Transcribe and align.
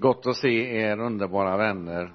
Gott 0.00 0.26
att 0.26 0.36
se 0.36 0.76
er 0.76 1.00
underbara 1.00 1.56
vänner 1.56 2.12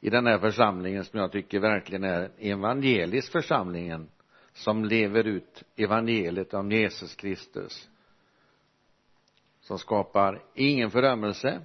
i 0.00 0.10
den 0.10 0.26
här 0.26 0.38
församlingen 0.38 1.04
som 1.04 1.20
jag 1.20 1.32
tycker 1.32 1.60
verkligen 1.60 2.04
är 2.04 2.30
evangelisk 2.38 3.32
församlingen 3.32 4.08
som 4.52 4.84
lever 4.84 5.24
ut 5.24 5.62
evangeliet 5.76 6.54
om 6.54 6.70
Jesus 6.70 7.14
Kristus 7.14 7.88
som 9.60 9.78
skapar 9.78 10.42
ingen 10.54 10.90
fördömelse 10.90 11.60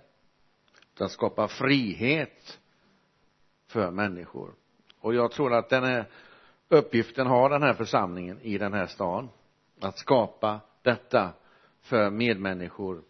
den 0.98 1.10
skapar 1.10 1.48
frihet 1.48 2.60
för 3.68 3.92
människor. 3.92 4.54
Och 5.00 5.16
jag 5.16 5.32
tror 5.32 5.54
att 5.54 5.70
den 5.70 5.84
här 5.84 6.10
uppgiften 6.70 7.28
har 7.28 7.50
den 7.50 7.64
här 7.64 7.74
församlingen 7.74 8.42
i 8.42 8.58
den 8.58 8.74
här 8.74 8.86
stan 8.86 9.30
att 9.82 9.98
skapa 9.98 10.60
detta 10.82 11.34
för 11.82 12.10
medmänniskor 12.10 13.04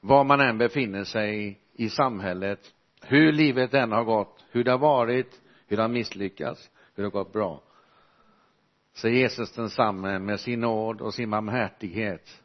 var 0.00 0.24
man 0.24 0.40
än 0.40 0.58
befinner 0.58 1.04
sig 1.04 1.60
i 1.72 1.88
samhället 1.88 2.74
hur 3.02 3.32
livet 3.32 3.74
än 3.74 3.92
har 3.92 4.04
gått 4.04 4.44
hur 4.50 4.64
det 4.64 4.70
har 4.70 4.78
varit 4.78 5.40
hur 5.66 5.76
det 5.76 5.82
har 5.82 5.88
misslyckats 5.88 6.70
hur 6.94 7.02
det 7.02 7.06
har 7.06 7.24
gått 7.24 7.32
bra. 7.32 7.62
Så 8.92 9.08
är 9.08 9.12
Jesus 9.12 9.52
densamme 9.52 10.18
med 10.18 10.40
sin 10.40 10.60
nåd 10.60 11.00
och 11.00 11.14
sin 11.14 11.30
barmhärtighet 11.30 12.42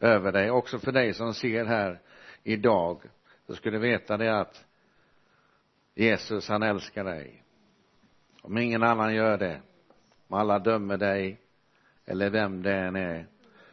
över 0.00 0.32
dig. 0.32 0.50
Också 0.50 0.78
för 0.78 0.92
dig 0.92 1.14
som 1.14 1.34
ser 1.34 1.64
här 1.64 2.00
idag 2.42 3.02
så 3.46 3.54
ska 3.54 3.70
du 3.70 3.78
veta 3.78 4.16
det 4.16 4.40
att 4.40 4.64
Jesus 5.94 6.48
han 6.48 6.62
älskar 6.62 7.04
dig. 7.04 7.42
Om 8.42 8.58
ingen 8.58 8.82
annan 8.82 9.14
gör 9.14 9.38
det 9.38 9.60
om 10.28 10.38
alla 10.38 10.58
dömer 10.58 10.96
dig 10.96 11.40
eller 12.06 12.30
vem 12.30 12.62
det 12.62 12.74
än 12.74 12.96
är 12.96 13.26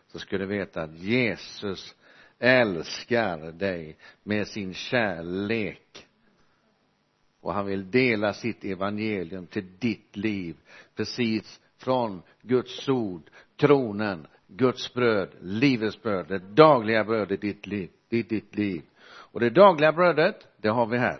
så 0.07 0.19
ska 0.19 0.37
du 0.37 0.45
veta 0.45 0.81
att 0.81 0.99
Jesus 0.99 1.95
älskar 2.41 3.51
dig 3.51 3.97
med 4.23 4.47
sin 4.47 4.73
kärlek 4.73 6.07
och 7.41 7.53
han 7.53 7.65
vill 7.65 7.91
dela 7.91 8.33
sitt 8.33 8.63
evangelium 8.63 9.47
till 9.47 9.77
ditt 9.79 10.17
liv 10.17 10.55
precis 10.95 11.61
från 11.77 12.21
Guds 12.41 12.89
ord, 12.89 13.21
tronen, 13.59 14.27
Guds 14.47 14.93
bröd, 14.93 15.29
livets 15.41 16.01
bröd, 16.01 16.25
det 16.27 16.39
dagliga 16.39 17.03
brödet 17.03 17.43
i 17.43 17.47
ditt 17.47 17.67
liv, 17.67 17.89
i 18.09 18.23
ditt 18.23 18.55
liv. 18.55 18.81
Och 19.03 19.39
det 19.39 19.49
dagliga 19.49 19.91
brödet, 19.91 20.47
det 20.57 20.69
har 20.69 20.85
vi 20.85 20.97
här. 20.97 21.19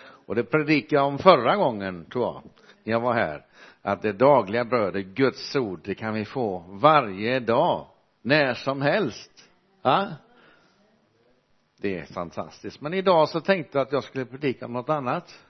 Och 0.00 0.34
det 0.34 0.44
predikade 0.44 0.94
jag 0.94 1.06
om 1.06 1.18
förra 1.18 1.56
gången, 1.56 2.04
tror 2.04 2.24
jag, 2.24 2.42
när 2.84 2.92
jag 2.92 3.00
var 3.00 3.14
här. 3.14 3.44
Att 3.82 4.02
det 4.02 4.12
dagliga 4.12 4.64
brödet, 4.64 5.06
Guds 5.06 5.56
ord, 5.56 5.80
det 5.84 5.94
kan 5.94 6.14
vi 6.14 6.24
få 6.24 6.64
varje 6.68 7.40
dag, 7.40 7.86
när 8.22 8.54
som 8.54 8.82
helst. 8.82 9.50
Ja? 9.82 10.08
Det 11.80 11.98
är 11.98 12.04
fantastiskt. 12.04 12.80
Men 12.80 12.94
idag 12.94 13.28
så 13.28 13.40
tänkte 13.40 13.78
jag 13.78 13.86
att 13.86 13.92
jag 13.92 14.04
skulle 14.04 14.24
predika 14.24 14.66
om 14.66 14.72
något 14.72 14.88
annat. 14.88 15.44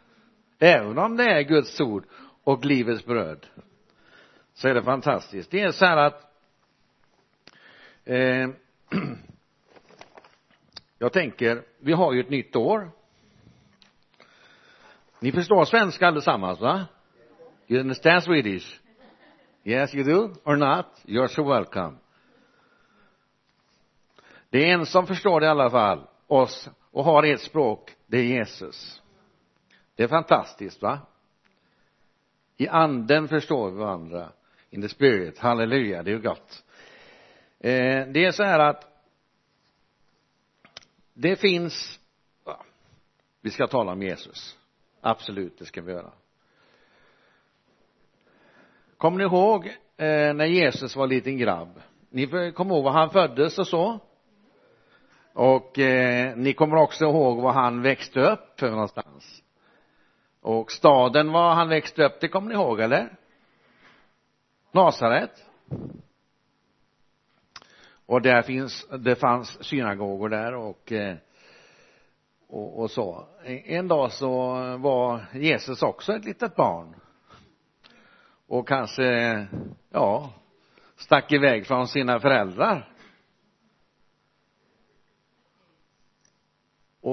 Även 0.59 0.99
om 0.99 1.17
det 1.17 1.25
är 1.25 1.43
Guds 1.43 1.81
ord 1.81 2.05
och 2.45 2.65
livets 2.65 3.05
bröd 3.05 3.47
så 4.55 4.69
är 4.69 4.75
det 4.75 4.83
fantastiskt. 4.83 5.51
Det 5.51 5.61
är 5.61 5.71
så 5.71 5.85
här 5.85 5.97
att 5.97 6.23
eh, 8.05 8.49
jag 10.99 11.13
tänker, 11.13 11.63
vi 11.79 11.93
har 11.93 12.13
ju 12.13 12.21
ett 12.21 12.31
nytt 12.31 12.57
år. 12.57 12.91
Ni 15.21 15.33
förstår 15.33 15.65
svenska 15.65 16.07
allesammans 16.07 16.61
va? 16.61 16.87
You 17.67 17.81
understand 17.81 18.23
Swedish? 18.23 18.81
Yes 19.65 19.95
you 19.95 20.05
do 20.05 20.35
or 20.45 20.57
not? 20.57 20.87
You're 21.05 21.27
so 21.27 21.45
welcome. 21.45 21.97
Det 24.51 24.71
är 24.71 24.75
en 24.75 24.87
som 24.87 25.07
förstår 25.07 25.41
det 25.41 25.47
i 25.47 25.49
alla 25.49 25.71
fall, 25.71 26.07
oss, 26.29 26.69
och 26.91 27.05
har 27.05 27.23
ett 27.23 27.41
språk, 27.41 27.97
det 28.07 28.19
är 28.19 28.23
Jesus. 28.23 29.03
Det 29.95 30.03
är 30.03 30.09
fantastiskt 30.09 30.83
va? 30.83 30.99
I 32.57 32.69
anden 32.69 33.29
förstår 33.29 33.71
vi 33.71 33.77
varandra. 33.77 34.33
In 34.71 34.83
the 34.83 34.89
spirit, 34.89 35.39
halleluja, 35.39 36.03
det 36.03 36.11
är 36.11 36.15
ju 36.15 36.23
gott. 36.23 36.65
Eh, 37.61 38.07
det 38.09 38.25
är 38.25 38.33
så 38.33 38.43
här 38.43 38.59
att 38.59 38.85
det 41.15 41.37
finns 41.37 41.99
vi 43.41 43.51
ska 43.51 43.67
tala 43.67 43.93
om 43.93 44.03
Jesus. 44.03 44.59
Absolut 45.01 45.59
det 45.59 45.65
ska 45.65 45.83
vi 45.83 45.93
göra. 45.93 46.13
Kommer 48.97 49.19
ni 49.19 49.25
ihåg 49.25 49.67
eh, 49.97 50.35
när 50.35 50.45
Jesus 50.45 50.97
var 50.97 51.07
liten 51.07 51.39
grabb? 51.39 51.81
Ni 52.11 52.53
kommer 52.53 52.75
ihåg 52.75 52.85
var 52.85 52.93
han 52.93 53.11
föddes 53.11 53.59
och 53.59 53.67
så 53.67 54.01
och 55.39 55.79
eh, 55.79 56.37
ni 56.37 56.53
kommer 56.53 56.77
också 56.77 57.05
ihåg 57.05 57.43
var 57.43 57.53
han 57.53 57.83
växte 57.83 58.21
upp 58.21 58.61
för 58.61 58.71
någonstans. 58.71 59.43
Och 60.41 60.73
staden 60.73 61.33
var 61.33 61.55
han 61.55 61.69
växte 61.69 62.05
upp 62.05 62.21
det 62.21 62.29
kommer 62.29 62.49
ni 62.49 62.55
ihåg 62.55 62.81
eller? 62.81 63.17
Nasaret. 64.73 65.47
Och 68.07 68.23
där 68.23 68.43
finns 68.43 68.87
det 68.99 69.17
fanns 69.17 69.65
synagogor 69.65 70.29
där 70.29 70.55
och 70.55 70.93
eh, 70.93 71.17
och, 72.49 72.81
och 72.81 72.91
så. 72.91 73.27
En 73.45 73.89
dag 73.89 74.13
så 74.13 74.55
var 74.77 75.25
Jesus 75.35 75.83
också 75.83 76.13
ett 76.13 76.25
litet 76.25 76.57
barn. 76.57 76.95
Och 78.47 78.69
kanske 78.69 79.47
ja 79.91 80.31
stack 80.97 81.33
iväg 81.33 81.67
från 81.67 81.89
sina 81.89 82.21
föräldrar. 82.21 82.98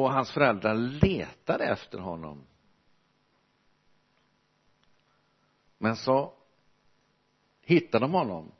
Och 0.03 0.11
hans 0.11 0.31
föräldrar 0.31 0.73
letade 0.75 1.65
efter 1.65 1.97
honom. 1.97 2.47
Men 5.77 5.95
så 5.95 6.33
hittade 7.61 8.05
de 8.05 8.13
honom 8.13 8.51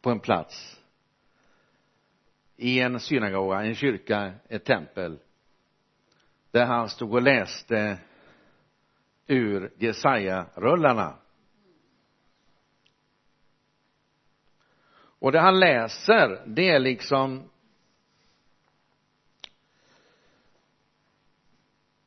på 0.00 0.10
en 0.10 0.20
plats 0.20 0.80
i 2.56 2.80
en 2.80 3.00
synagoga, 3.00 3.62
en 3.62 3.74
kyrka, 3.74 4.32
ett 4.48 4.64
tempel 4.64 5.18
där 6.50 6.66
han 6.66 6.88
stod 6.88 7.14
och 7.14 7.22
läste 7.22 7.98
ur 9.26 9.72
Jesaja-rullarna. 9.78 11.18
Och 14.96 15.32
det 15.32 15.40
han 15.40 15.60
läser 15.60 16.42
det 16.46 16.70
är 16.70 16.78
liksom 16.78 17.50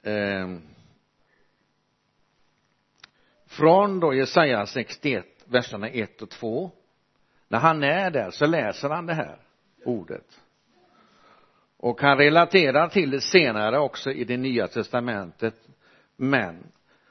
eh, 0.08 0.58
från 3.46 4.00
då 4.00 4.14
Jesaja 4.14 4.66
61 4.66 5.26
verserna 5.46 5.90
1 5.90 6.22
och 6.22 6.30
2 6.30 6.72
när 7.48 7.60
han 7.60 7.84
är 7.84 8.12
där 8.12 8.32
så 8.32 8.46
läser 8.46 8.90
han 8.90 9.06
det 9.06 9.14
här 9.14 9.40
ordet. 9.86 10.42
Och 11.78 12.02
han 12.02 12.18
relaterar 12.18 12.88
till 12.88 13.12
det 13.12 13.22
senare 13.22 13.80
också 13.80 14.12
i 14.12 14.24
det 14.24 14.38
nya 14.38 14.68
testamentet. 14.68 15.56
Men 16.16 16.64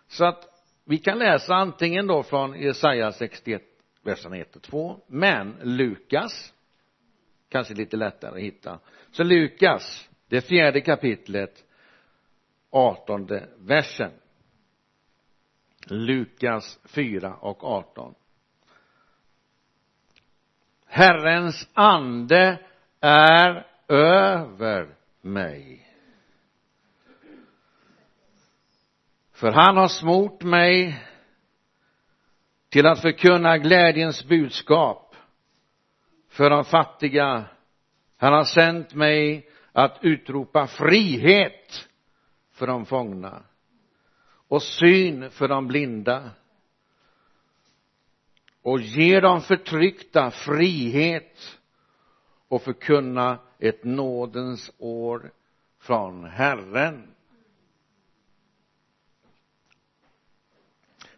så 0.09 0.25
att 0.25 0.45
vi 0.85 0.99
kan 0.99 1.19
läsa 1.19 1.55
antingen 1.55 2.07
då 2.07 2.23
från 2.23 2.61
Jesaja 2.61 3.13
61 3.13 3.63
verserna 4.03 4.37
1 4.37 4.57
och 4.57 4.63
2 4.63 5.01
men 5.07 5.57
Lukas 5.63 6.53
kanske 7.49 7.75
lite 7.75 7.97
lättare 7.97 8.31
att 8.31 8.45
hitta. 8.45 8.79
Så 9.11 9.25
Lukas 9.25 10.09
det 10.29 10.41
fjärde 10.41 10.81
kapitlet 10.81 11.66
artonde 12.77 13.49
versen. 13.59 14.13
Lukas 15.87 16.79
4 16.85 17.35
och 17.35 17.65
18 17.65 18.15
Herrens 20.87 21.69
ande 21.75 22.61
är 23.01 23.67
över 23.89 24.95
mig. 25.21 25.87
För 29.33 29.53
han 29.53 29.77
har 29.77 29.89
smort 29.89 30.43
mig 30.43 31.05
till 32.69 32.87
att 32.87 33.03
förkunna 33.03 33.59
glädjens 33.59 34.25
budskap 34.25 35.15
för 36.29 36.51
de 36.51 36.65
fattiga. 36.65 37.45
Han 38.17 38.33
har 38.33 38.45
sänt 38.45 38.95
mig 38.95 39.49
att 39.73 39.99
utropa 40.03 40.67
frihet 40.67 41.89
för 42.57 42.67
de 42.67 42.87
fångna 42.87 43.43
och 44.49 44.63
syn 44.63 45.31
för 45.31 45.49
de 45.49 45.67
blinda 45.67 46.31
och 48.63 48.81
ge 48.81 49.21
de 49.21 49.41
förtryckta 49.41 50.31
frihet 50.31 51.59
och 52.49 52.63
förkunna 52.63 53.39
ett 53.59 53.85
nådens 53.85 54.73
år 54.79 55.33
från 55.79 56.25
Herren. 56.25 57.15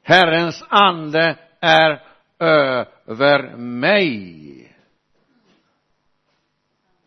Herrens 0.03 0.65
ande 0.69 1.39
är 1.61 2.03
över 2.39 3.57
mig. 3.57 4.77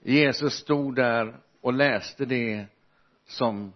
Jesus 0.01 0.53
stod 0.53 0.95
där 0.95 1.39
och 1.61 1.73
läste 1.73 2.25
det 2.25 2.65
som 3.25 3.73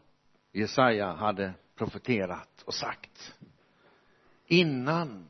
Jesaja 0.55 1.13
hade 1.13 1.53
profeterat 1.75 2.63
och 2.65 2.73
sagt 2.73 3.35
innan 4.47 5.29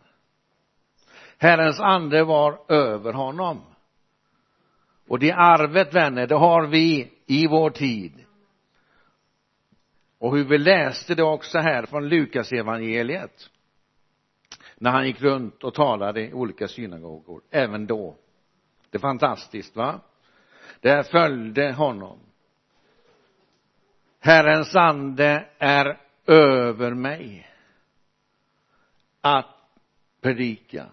Herrens 1.37 1.79
ande 1.79 2.23
var 2.23 2.71
över 2.71 3.13
honom 3.13 3.61
och 5.07 5.19
det 5.19 5.31
arvet 5.31 5.93
vänner 5.93 6.27
det 6.27 6.35
har 6.35 6.67
vi 6.67 7.13
i 7.25 7.47
vår 7.47 7.69
tid. 7.69 8.25
Och 10.17 10.37
hur 10.37 10.45
vi 10.45 10.57
läste 10.57 11.15
det 11.15 11.23
också 11.23 11.59
här 11.59 11.85
från 11.85 12.09
Lukas 12.09 12.51
evangeliet 12.51 13.49
när 14.75 14.91
han 14.91 15.07
gick 15.07 15.21
runt 15.21 15.63
och 15.63 15.73
talade 15.73 16.21
i 16.21 16.33
olika 16.33 16.67
synagogor 16.67 17.41
även 17.49 17.85
då. 17.85 18.15
Det 18.89 18.97
är 18.97 19.01
fantastiskt 19.01 19.75
va? 19.75 19.99
Det 20.79 20.89
här 20.89 21.03
följde 21.03 21.71
honom. 21.71 22.24
Herrens 24.25 24.75
ande 24.75 25.45
är 25.57 26.01
över 26.27 26.93
mig 26.93 27.49
att 29.21 29.55
predika 30.21 30.85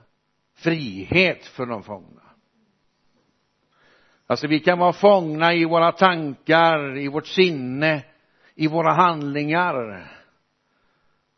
frihet 0.55 1.47
för 1.47 1.67
de 1.67 1.83
fångna. 1.83 2.23
Alltså 4.27 4.47
vi 4.47 4.61
kan 4.61 4.79
vara 4.79 4.93
fångna 4.93 5.55
i 5.55 5.65
våra 5.65 5.93
tankar, 5.93 6.99
i 6.99 7.09
vårt 7.09 7.27
sinne, 7.27 8.05
i 8.55 8.67
våra 8.67 8.93
handlingar. 8.93 10.07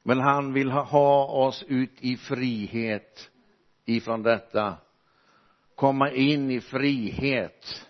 Men 0.02 0.20
han 0.20 0.52
vill 0.52 0.70
ha 0.70 1.26
oss 1.26 1.64
ut 1.68 1.96
i 2.00 2.16
frihet 2.16 3.30
ifrån 3.84 4.22
detta. 4.22 4.76
Komma 5.74 6.10
in 6.10 6.50
i 6.50 6.60
frihet. 6.60 7.86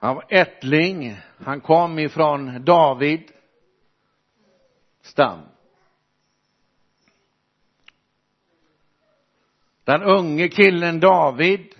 Han 0.00 0.14
var 0.14 0.24
ättling. 0.28 1.16
Han 1.38 1.60
kom 1.60 1.98
ifrån 1.98 2.64
David 2.64 3.32
stam. 5.00 5.40
Den 9.84 10.02
unge 10.02 10.48
killen 10.48 11.00
David 11.00 11.74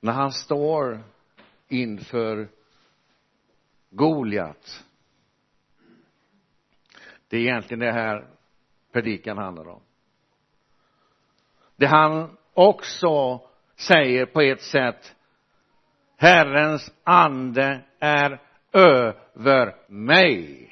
när 0.00 0.12
han 0.12 0.32
står 0.32 1.04
inför 1.68 2.48
Goliat 3.90 4.84
det 7.32 7.36
är 7.38 7.40
egentligen 7.40 7.80
det 7.80 7.92
här 7.92 8.26
predikan 8.92 9.38
handlar 9.38 9.68
om. 9.68 9.80
Det 11.76 11.86
han 11.86 12.36
också 12.54 13.40
säger 13.86 14.26
på 14.26 14.40
ett 14.40 14.62
sätt 14.62 15.14
Herrens 16.16 16.92
ande 17.04 17.80
är 18.00 18.40
över 18.72 19.74
mig. 19.88 20.68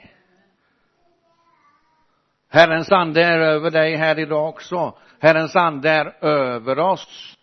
Herrens 2.48 2.92
ande 2.92 3.24
är 3.24 3.38
över 3.38 3.70
dig 3.70 3.96
här 3.96 4.18
idag 4.18 4.48
också. 4.48 4.98
Herrens 5.20 5.56
ande 5.56 5.90
är 5.90 6.24
över 6.24 6.78
oss. 6.78 7.36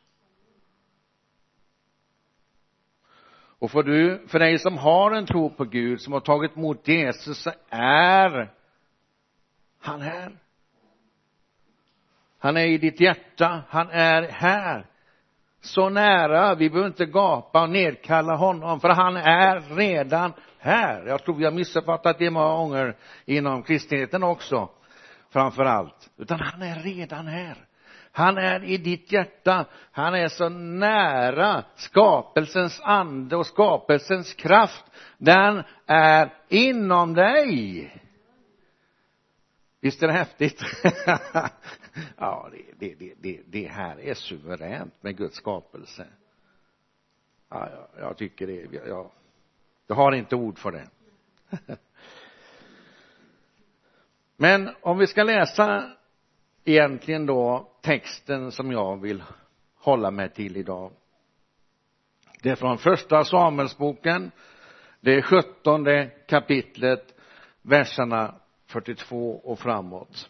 Och 3.60 3.72
för 3.72 3.84
du, 3.84 4.28
för 4.28 4.40
dig 4.40 4.60
som 4.60 4.78
har 4.78 5.12
en 5.12 5.26
tro 5.26 5.50
på 5.50 5.64
Gud, 5.64 6.02
som 6.02 6.14
har 6.14 6.20
tagit 6.20 6.58
emot 6.58 6.88
Jesus, 6.88 7.44
så 7.44 7.52
är 7.70 8.54
han 9.80 10.02
här. 10.02 10.38
Han 12.40 12.58
är 12.58 12.66
i 12.66 12.78
ditt 12.78 13.00
hjärta, 13.00 13.64
han 13.70 13.90
är 13.90 14.24
här 14.24 14.86
så 15.62 15.90
nära, 15.90 16.56
vi 16.56 16.70
behöver 16.70 16.88
inte 16.88 17.06
gapa 17.06 17.62
och 17.62 17.70
nedkalla 17.70 18.36
honom, 18.36 18.80
för 18.80 18.90
han 18.90 19.18
är 19.18 19.76
redan 19.76 20.34
här. 20.60 21.06
Jag 21.08 21.24
tror 21.24 21.36
vi 21.36 21.46
har 21.46 21.52
missuppfattat 21.52 22.20
det 22.20 22.30
många 22.30 22.54
gånger 22.54 22.96
inom 23.26 23.64
kristenheten 23.64 24.24
också, 24.24 24.70
framför 25.30 25.66
allt. 25.66 26.10
Utan 26.18 26.40
han 26.40 26.62
är 26.62 26.80
redan 26.80 27.28
här. 27.28 27.68
Han 28.12 28.38
är 28.38 28.64
i 28.64 28.78
ditt 28.78 29.12
hjärta. 29.12 29.66
Han 29.92 30.16
är 30.16 30.28
så 30.28 30.50
nära 30.50 31.64
skapelsens 31.76 32.82
ande 32.84 33.36
och 33.36 33.46
skapelsens 33.46 34.34
kraft. 34.34 34.86
Den 35.18 35.64
är 35.86 36.34
inom 36.50 37.14
dig. 37.14 37.92
Visst 39.82 40.04
är 40.04 40.08
det 40.08 40.14
häftigt? 40.14 40.62
ja, 42.18 42.50
det, 42.78 42.94
det, 42.94 43.14
det, 43.22 43.42
det, 43.48 43.68
här 43.68 44.00
är 44.00 44.14
suveränt 44.14 44.94
med 45.02 45.18
Guds 45.18 45.36
skapelse. 45.36 46.08
Ja, 47.50 47.70
jag, 47.70 48.04
jag 48.04 48.18
tycker 48.18 48.48
det, 48.48 48.88
jag, 48.88 49.12
jag 49.88 49.96
har 49.96 50.12
inte 50.12 50.36
ord 50.36 50.60
för 50.60 50.72
det. 50.72 50.90
Men 54.38 54.70
om 54.82 54.98
vi 54.98 55.08
ska 55.08 55.24
läsa 55.24 55.92
egentligen 56.64 57.26
då 57.26 57.72
texten 57.82 58.52
som 58.52 58.72
jag 58.72 59.02
vill 59.02 59.24
hålla 59.76 60.12
mig 60.12 60.30
till 60.30 60.58
idag. 60.58 60.92
Det 62.42 62.50
är 62.50 62.56
från 62.56 62.78
första 62.78 63.24
Samuelsboken, 63.24 64.32
det 65.02 65.16
är 65.16 65.22
sjuttonde 65.22 66.12
kapitlet, 66.28 67.16
verserna 67.62 68.36
42 68.66 69.32
och 69.32 69.60
framåt. 69.60 70.30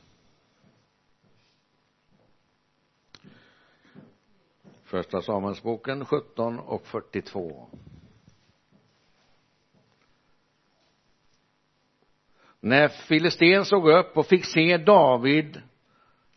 Första 4.87 5.21
Samuelsboken 5.21 6.05
17 6.05 6.59
och 6.59 6.85
42. 6.85 7.67
När 12.59 12.87
filisten 12.87 13.65
såg 13.65 13.89
upp 13.89 14.17
och 14.17 14.25
fick 14.25 14.45
se 14.45 14.77
David 14.77 15.61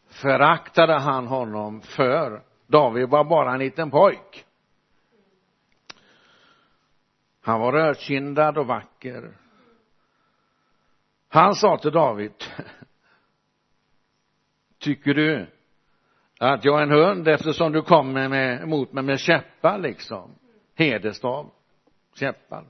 föraktade 0.06 0.98
han 0.98 1.26
honom 1.26 1.80
för 1.80 2.42
David 2.66 3.08
var 3.08 3.24
bara 3.24 3.52
en 3.52 3.58
liten 3.58 3.90
pojk 3.90 4.46
han 7.40 7.60
var 7.60 7.72
rödkindad 7.72 8.58
och 8.58 8.66
vacker 8.66 9.36
han 11.28 11.54
sa 11.54 11.78
till 11.78 11.92
David 11.92 12.44
tycker 14.78 15.14
du 15.14 15.59
att 16.48 16.64
jag 16.64 16.78
är 16.78 16.82
en 16.82 16.90
hund 16.90 17.28
eftersom 17.28 17.72
du 17.72 17.82
kommer 17.82 18.28
med, 18.28 18.62
emot 18.62 18.92
mig 18.92 19.04
med 19.04 19.20
käppar 19.20 19.78
liksom. 19.78 20.34
Hederstav. 20.74 21.50
Käppar. 22.14 22.64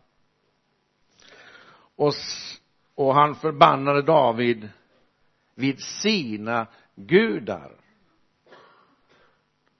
Och, 1.96 2.12
och 2.94 3.14
han 3.14 3.34
förbannade 3.34 4.02
David 4.02 4.68
vid 5.54 5.80
sina 5.80 6.66
gudar. 6.94 7.72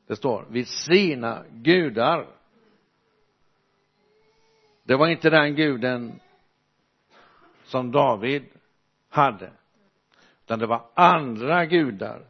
Det 0.06 0.16
står 0.16 0.46
vid 0.48 0.68
sina 0.68 1.44
gudar. 1.50 2.26
Det 4.82 4.96
var 4.96 5.08
inte 5.08 5.30
den 5.30 5.54
guden 5.54 6.20
som 7.64 7.90
David 7.90 8.44
hade 9.08 9.52
utan 10.44 10.58
det 10.58 10.66
var 10.66 10.82
andra 10.94 11.66
gudar 11.66 12.29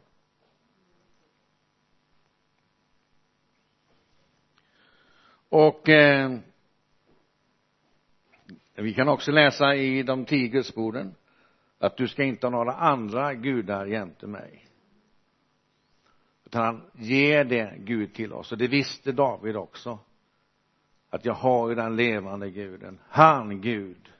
och 5.51 5.89
eh, 5.89 6.31
vi 8.75 8.93
kan 8.93 9.07
också 9.07 9.31
läsa 9.31 9.75
i 9.75 10.03
de 10.03 10.25
tio 10.25 10.47
gudsborden 10.47 11.15
att 11.79 11.97
du 11.97 12.07
ska 12.07 12.23
inte 12.23 12.47
ha 12.47 12.51
några 12.51 12.73
andra 12.73 13.33
gudar 13.33 13.85
jämte 13.85 14.27
mig. 14.27 14.65
Utan 16.45 16.65
han 16.65 16.81
ger 16.93 17.43
det 17.43 17.73
Gud 17.77 18.13
till 18.13 18.33
oss. 18.33 18.51
Och 18.51 18.57
det 18.57 18.67
visste 18.67 19.11
David 19.11 19.55
också. 19.55 19.99
Att 21.09 21.25
jag 21.25 21.33
har 21.33 21.69
ju 21.69 21.75
den 21.75 21.95
levande 21.95 22.49
guden. 22.49 22.99
Han 23.09 23.61
Gud. 23.61 24.11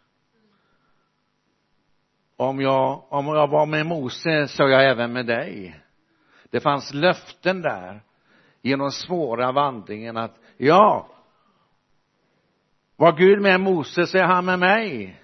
Om 2.35 2.61
jag, 2.61 3.03
om 3.09 3.25
jag 3.25 3.47
var 3.47 3.65
med 3.65 3.85
Mose 3.85 4.47
så 4.47 4.63
är 4.63 4.67
jag 4.67 4.89
även 4.89 5.13
med 5.13 5.25
dig. 5.25 5.81
Det 6.49 6.59
fanns 6.59 6.93
löften 6.93 7.61
där 7.61 8.03
genom 8.61 8.91
svåra 8.91 9.51
vandringen 9.51 10.17
att 10.17 10.39
ja 10.57 11.07
var 13.01 13.17
Gud 13.17 13.41
med 13.41 13.59
Mose 13.59 14.07
så 14.07 14.17
är 14.17 14.23
han 14.23 14.45
med 14.45 14.59
mig? 14.59 15.19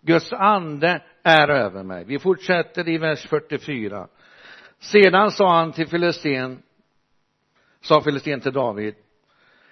Guds 0.00 0.32
ande 0.32 1.02
är 1.22 1.48
över 1.48 1.82
mig. 1.82 2.04
Vi 2.04 2.18
fortsätter 2.18 2.88
i 2.88 2.98
vers 2.98 3.26
44 3.28 4.08
sedan 4.78 5.30
sa 5.30 5.56
han 5.56 5.72
till 5.72 5.86
filisten 5.86 6.62
sa 7.80 8.00
filisten 8.00 8.40
till 8.40 8.52
David 8.52 8.94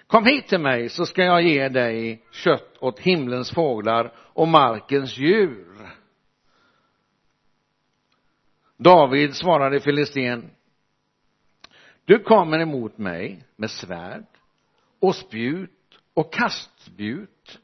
kom 0.07 0.25
hit 0.25 0.47
till 0.47 0.59
mig 0.59 0.89
så 0.89 1.05
ska 1.05 1.23
jag 1.23 1.41
ge 1.41 1.69
dig 1.69 2.23
kött 2.31 2.77
åt 2.79 2.99
himlens 2.99 3.51
fåglar 3.51 4.13
och 4.15 4.47
markens 4.47 5.17
djur. 5.17 5.89
David 8.77 9.35
svarade 9.35 9.79
filisten 9.79 10.51
du 12.05 12.19
kommer 12.19 12.59
emot 12.59 12.97
mig 12.97 13.43
med 13.55 13.71
svärd 13.71 14.25
och 14.99 15.15
spjut 15.15 15.82
och 16.13 16.33
kastspjut 16.33 17.59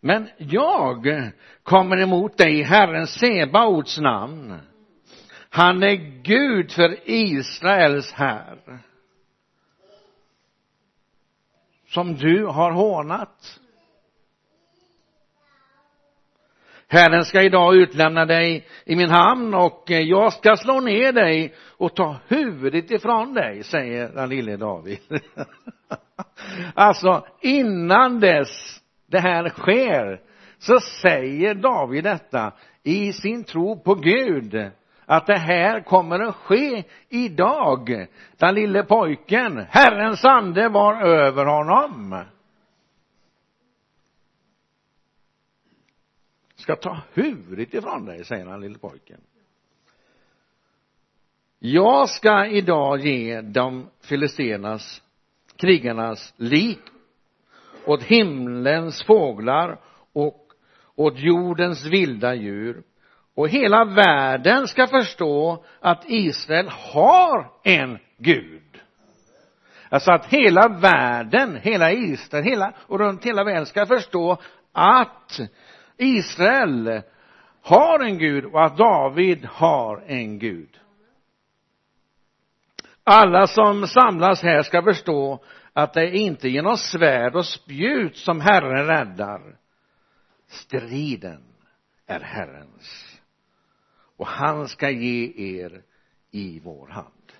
men 0.00 0.28
jag 0.36 1.06
kommer 1.62 1.96
emot 1.96 2.38
dig 2.38 2.58
i 2.58 2.62
Herren 2.62 3.06
Sebaots 3.06 3.98
namn. 3.98 4.58
Han 5.50 5.82
är 5.82 6.22
Gud 6.22 6.72
för 6.72 7.10
Israels 7.10 8.12
här 8.12 8.80
som 11.88 12.14
du 12.14 12.46
har 12.46 12.70
hånat. 12.70 13.60
Herren 16.88 17.24
ska 17.24 17.42
idag 17.42 17.76
utlämna 17.76 18.24
dig 18.24 18.66
i 18.84 18.96
min 18.96 19.10
hamn 19.10 19.54
och 19.54 19.90
eh, 19.90 20.00
jag 20.00 20.32
ska 20.32 20.56
slå 20.56 20.80
ner 20.80 21.12
dig 21.12 21.54
och 21.76 21.96
ta 21.96 22.16
huvudet 22.28 22.90
ifrån 22.90 23.34
dig, 23.34 23.62
säger 23.62 24.08
den 24.08 24.28
lille 24.28 24.56
David. 24.56 24.98
alltså, 26.74 27.26
innan 27.40 28.20
dess 28.20 28.80
det 29.06 29.18
här 29.18 29.48
sker 29.48 30.20
så 30.58 30.80
säger 30.80 31.54
David 31.54 32.04
detta 32.04 32.52
i 32.82 33.12
sin 33.12 33.44
tro 33.44 33.82
på 33.82 33.94
Gud 33.94 34.70
att 35.06 35.26
det 35.26 35.38
här 35.38 35.80
kommer 35.80 36.20
att 36.20 36.34
ske 36.34 36.84
idag. 37.08 38.06
Den 38.36 38.54
lille 38.54 38.82
pojken, 38.82 39.66
Herrens 39.70 40.24
ande 40.24 40.68
var 40.68 41.02
över 41.02 41.44
honom. 41.44 42.24
Ska 46.66 46.76
ta 46.76 46.98
huvudet 47.14 47.74
ifrån 47.74 48.06
dig, 48.06 48.24
säger 48.24 48.46
den 48.46 48.60
lille 48.60 48.78
pojken. 48.78 49.20
Jag 51.58 52.08
ska 52.08 52.46
idag 52.46 53.00
ge 53.00 53.40
de 53.40 53.90
filisternas, 54.00 55.02
krigarnas 55.56 56.34
lik 56.36 56.78
åt 57.84 58.02
himlens 58.02 59.04
fåglar 59.04 59.80
och 60.12 60.46
åt 60.94 61.18
jordens 61.18 61.84
vilda 61.84 62.34
djur 62.34 62.82
och 63.34 63.48
hela 63.48 63.84
världen 63.84 64.68
ska 64.68 64.86
förstå 64.86 65.64
att 65.80 66.04
Israel 66.08 66.68
har 66.68 67.50
en 67.62 67.98
Gud. 68.18 68.80
Alltså 69.88 70.12
att 70.12 70.26
hela 70.26 70.68
världen, 70.68 71.56
hela 71.56 71.92
Israel, 71.92 72.44
hela, 72.44 72.72
och 72.86 72.98
runt 72.98 73.24
hela 73.24 73.44
världen 73.44 73.66
ska 73.66 73.86
förstå 73.86 74.38
att 74.72 75.40
Israel 75.98 77.02
har 77.62 77.98
en 78.04 78.18
Gud 78.18 78.44
och 78.44 78.64
att 78.64 78.76
David 78.76 79.44
har 79.44 80.04
en 80.06 80.38
Gud. 80.38 80.80
Alla 83.04 83.46
som 83.46 83.86
samlas 83.86 84.42
här 84.42 84.62
ska 84.62 84.82
förstå 84.82 85.44
att 85.72 85.94
det 85.94 86.00
är 86.00 86.14
inte 86.14 86.48
genom 86.48 86.76
svärd 86.76 87.34
och 87.34 87.46
spjut 87.46 88.16
som 88.16 88.40
Herren 88.40 88.86
räddar. 88.86 89.56
Striden 90.48 91.42
är 92.06 92.20
Herrens. 92.20 93.18
Och 94.16 94.26
han 94.26 94.68
ska 94.68 94.90
ge 94.90 95.32
er 95.36 95.82
i 96.30 96.60
vår 96.60 96.88
hand. 96.88 97.32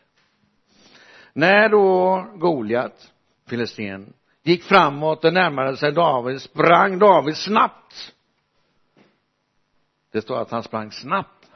När 1.33 1.69
då 1.69 2.27
Goliat, 2.35 3.13
filisten, 3.49 4.13
gick 4.43 4.65
framåt 4.65 5.25
och 5.25 5.33
närmade 5.33 5.77
sig 5.77 5.93
David 5.93 6.43
sprang 6.43 6.99
David 6.99 7.37
snabbt. 7.37 8.15
Det 10.17 10.23
står 10.23 10.39
att 10.39 10.51
han 10.51 10.63
sprang 10.63 10.93
snabbt. 10.93 11.51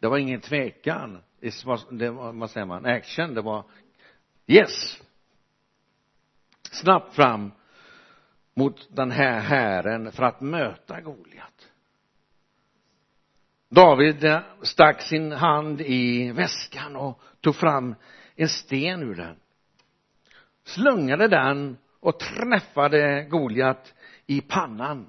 Det 0.00 0.08
var 0.08 0.18
ingen 0.18 0.40
tvekan. 0.40 1.22
Det 1.40 2.10
var, 2.10 2.32
vad 2.32 2.50
säger 2.50 2.66
man, 2.66 2.86
action, 2.86 3.34
det 3.34 3.42
var 3.42 3.64
yes! 4.46 5.02
Snabbt 6.70 7.14
fram 7.14 7.52
mot 8.54 8.96
den 8.96 9.10
här 9.10 9.40
hären 9.40 10.12
för 10.12 10.22
att 10.22 10.40
möta 10.40 11.00
Goliat. 11.00 11.68
David 13.68 14.24
eh, 14.24 14.40
stack 14.62 15.02
sin 15.02 15.32
hand 15.32 15.80
i 15.80 16.32
väskan 16.32 16.96
och 16.96 17.20
tog 17.40 17.56
fram 17.56 17.94
en 18.36 18.48
sten 18.48 19.02
ur 19.02 19.14
den. 19.14 19.36
Slungade 20.64 21.28
den 21.28 21.76
och 22.00 22.18
träffade 22.18 23.26
Goliat 23.30 23.94
i 24.26 24.40
pannan 24.40 25.08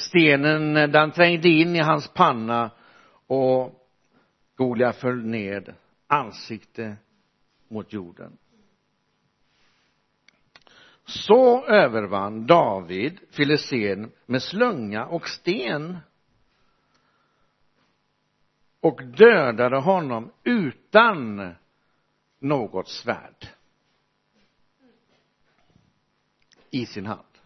stenen 0.00 0.74
den 0.74 1.10
trängde 1.10 1.48
in 1.48 1.76
i 1.76 1.80
hans 1.80 2.08
panna 2.14 2.70
och 3.26 3.86
Goliat 4.56 4.96
föll 4.96 5.24
ned 5.24 5.74
ansikte 6.06 6.96
mot 7.68 7.92
jorden. 7.92 8.38
Så 11.04 11.64
övervann 11.64 12.46
David 12.46 13.20
filisten 13.30 14.12
med 14.26 14.42
slunga 14.42 15.06
och 15.06 15.28
sten 15.28 15.98
och 18.80 19.04
dödade 19.04 19.80
honom 19.80 20.32
utan 20.44 21.54
något 22.38 22.88
svärd 22.88 23.46
i 26.70 26.86
sin 26.86 27.06
hand. 27.06 27.38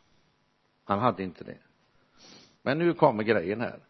Han 0.84 0.98
hade 0.98 1.22
inte 1.22 1.44
det 1.44 1.58
men 2.64 2.78
nu 2.78 2.94
kommer 2.94 3.22
grejen 3.22 3.60
här. 3.60 3.80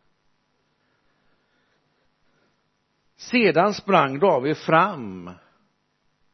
Sedan 3.16 3.74
sprang 3.74 4.18
David 4.18 4.56
fram 4.56 5.30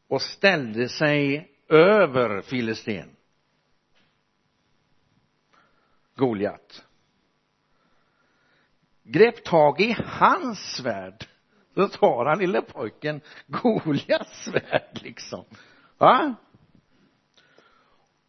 och 0.07 0.21
ställde 0.21 0.89
sig 0.89 1.51
över 1.67 2.41
filisten 2.41 3.15
Goliat. 6.15 6.85
Grep 9.03 9.43
tag 9.43 9.81
i 9.81 9.95
hans 10.05 10.59
svärd. 10.59 11.27
Då 11.73 11.87
tar 11.87 12.25
han 12.25 12.39
lille 12.39 12.61
pojken 12.61 13.21
Goliats 13.47 14.43
svärd 14.43 14.99
liksom. 15.01 15.45
Va? 15.97 16.35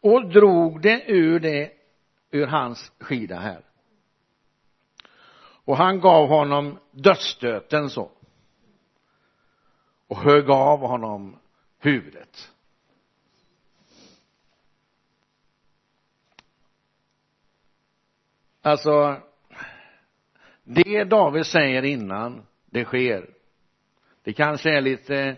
Och 0.01 0.29
drog 0.29 0.81
det 0.81 1.03
ur 1.07 1.39
det 1.39 1.71
ur 2.31 2.47
hans 2.47 2.91
skida 2.99 3.39
här 3.39 3.72
och 5.65 5.77
han 5.77 5.99
gav 5.99 6.27
honom 6.27 6.79
dödsstöten 6.91 7.89
så. 7.89 8.11
Och 10.07 10.17
högg 10.17 10.49
av 10.49 10.79
honom 10.79 11.39
huvudet. 11.79 12.53
Alltså 18.61 19.15
det 20.63 21.03
David 21.03 21.45
säger 21.45 21.83
innan 21.83 22.45
det 22.65 22.85
sker. 22.85 23.29
Det 24.23 24.33
kanske 24.33 24.77
är 24.77 24.81
lite 24.81 25.37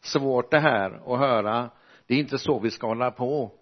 svårt 0.00 0.50
det 0.50 0.60
här 0.60 1.14
att 1.14 1.18
höra. 1.18 1.70
Det 2.06 2.14
är 2.14 2.18
inte 2.18 2.38
så 2.38 2.58
vi 2.58 2.70
ska 2.70 2.86
hålla 2.86 3.10
på 3.10 3.52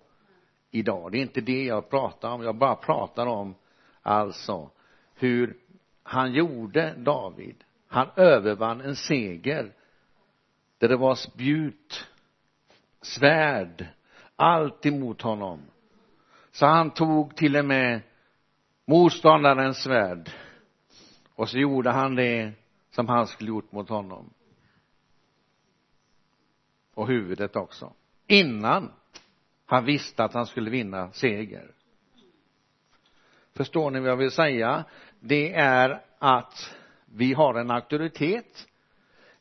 idag. 0.71 1.12
Det 1.12 1.19
är 1.19 1.23
inte 1.23 1.40
det 1.40 1.64
jag 1.64 1.90
pratar 1.90 2.31
om. 2.31 2.42
Jag 2.42 2.54
bara 2.57 2.75
pratar 2.75 3.26
om 3.26 3.54
alltså 4.02 4.71
hur 5.14 5.57
han 6.03 6.33
gjorde 6.33 6.95
David. 6.95 7.65
Han 7.87 8.09
övervann 8.17 8.81
en 8.81 8.97
seger 8.97 9.73
där 10.79 10.89
det 10.89 10.97
var 10.97 11.15
spjut 11.15 12.07
svärd 13.01 13.87
allt 14.37 14.87
emot 14.87 15.23
honom. 15.23 15.61
Så 16.51 16.67
han 16.67 16.91
tog 16.91 17.37
till 17.37 17.57
och 17.57 17.65
med 17.65 18.01
motståndarens 18.85 19.83
svärd 19.83 20.31
och 21.35 21.49
så 21.49 21.59
gjorde 21.59 21.91
han 21.91 22.15
det 22.15 22.53
som 22.91 23.09
han 23.09 23.27
skulle 23.27 23.49
gjort 23.49 23.73
mot 23.73 23.89
honom. 23.89 24.31
Och 26.95 27.07
huvudet 27.07 27.57
också. 27.57 27.93
Innan 28.27 28.93
han 29.67 29.85
visste 29.85 30.25
att 30.25 30.35
han 30.35 30.47
skulle 30.47 30.71
vinna 30.71 31.13
seger. 31.13 31.71
Förstår 33.55 33.91
ni 33.91 34.01
vad 34.01 34.11
jag 34.11 34.17
vill 34.17 34.31
säga? 34.31 34.85
Det 35.25 35.52
är 35.55 36.02
att 36.19 36.75
vi 37.05 37.33
har 37.33 37.55
en 37.55 37.71
auktoritet. 37.71 38.69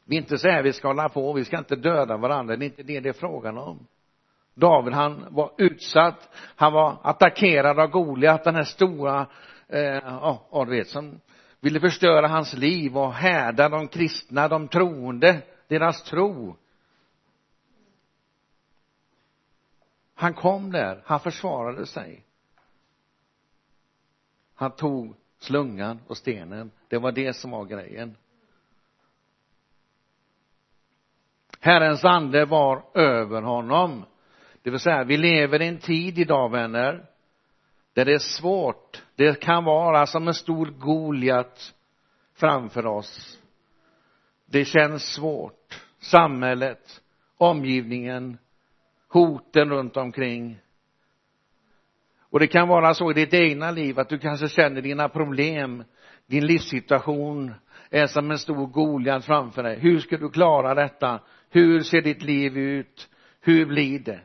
Vi 0.05 0.15
är 0.15 0.21
inte 0.21 0.37
så 0.37 0.47
här 0.47 0.63
vi 0.63 0.73
ska 0.73 0.87
hålla 0.87 1.09
på 1.09 1.33
vi 1.33 1.45
ska 1.45 1.57
inte 1.57 1.75
döda 1.75 2.17
varandra. 2.17 2.55
Det 2.55 2.65
är 2.65 2.67
inte 2.67 2.83
det 2.83 2.99
det 2.99 3.09
är 3.09 3.13
frågan 3.13 3.57
om. 3.57 3.87
David 4.53 4.93
han 4.93 5.25
var 5.29 5.51
utsatt. 5.57 6.29
Han 6.55 6.73
var 6.73 6.97
attackerad 7.03 7.79
av 7.79 7.87
Goliat 7.87 8.43
den 8.43 8.55
här 8.55 8.63
stora 8.63 9.27
eh, 9.67 9.81
ja, 9.81 10.47
ja 10.51 10.65
du 10.65 10.71
vet 10.71 10.87
som 10.87 11.19
ville 11.59 11.79
förstöra 11.79 12.27
hans 12.27 12.53
liv 12.53 12.97
och 12.97 13.13
härda 13.13 13.69
de 13.69 13.87
kristna, 13.87 14.47
de 14.47 14.67
troende, 14.67 15.41
deras 15.67 16.03
tro. 16.03 16.55
Han 20.15 20.33
kom 20.33 20.71
där, 20.71 21.01
han 21.05 21.19
försvarade 21.19 21.85
sig. 21.85 22.25
Han 24.55 24.71
tog 24.71 25.15
slungan 25.41 25.99
och 26.07 26.17
stenen 26.17 26.71
det 26.87 26.97
var 26.97 27.11
det 27.11 27.33
som 27.33 27.51
var 27.51 27.65
grejen. 27.65 28.15
Herrens 31.59 32.05
ande 32.05 32.45
var 32.45 32.83
över 32.93 33.41
honom. 33.41 34.05
Det 34.61 34.69
vill 34.69 34.79
säga 34.79 35.03
vi 35.03 35.17
lever 35.17 35.61
i 35.61 35.67
en 35.67 35.77
tid 35.77 36.19
idag 36.19 36.51
vänner 36.51 37.05
där 37.93 38.05
det 38.05 38.13
är 38.13 38.19
svårt. 38.19 39.03
Det 39.15 39.39
kan 39.39 39.63
vara 39.63 40.07
som 40.07 40.27
en 40.27 40.33
stor 40.33 40.65
Goliat 40.65 41.73
framför 42.33 42.85
oss. 42.85 43.39
Det 44.45 44.65
känns 44.65 45.03
svårt. 45.03 45.81
Samhället 45.99 47.01
omgivningen 47.37 48.37
hoten 49.07 49.69
runt 49.69 49.97
omkring 49.97 50.59
och 52.31 52.39
det 52.39 52.47
kan 52.47 52.67
vara 52.67 52.93
så 52.93 53.11
i 53.11 53.13
ditt 53.13 53.33
egna 53.33 53.71
liv 53.71 53.99
att 53.99 54.09
du 54.09 54.19
kanske 54.19 54.49
känner 54.49 54.81
dina 54.81 55.09
problem 55.09 55.83
din 56.31 56.45
livssituation 56.45 57.53
är 57.89 58.07
som 58.07 58.31
en 58.31 58.39
stor 58.39 58.67
Goliat 58.67 59.25
framför 59.25 59.63
dig. 59.63 59.79
Hur 59.79 59.99
ska 59.99 60.17
du 60.17 60.29
klara 60.29 60.75
detta? 60.75 61.19
Hur 61.49 61.81
ser 61.81 62.01
ditt 62.01 62.23
liv 62.23 62.57
ut? 62.57 63.09
Hur 63.41 63.65
blir 63.65 63.99
det? 63.99 64.21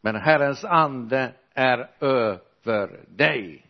Men 0.00 0.16
Herrens 0.16 0.64
ande 0.64 1.32
är 1.54 1.90
över 2.00 3.04
dig. 3.08 3.66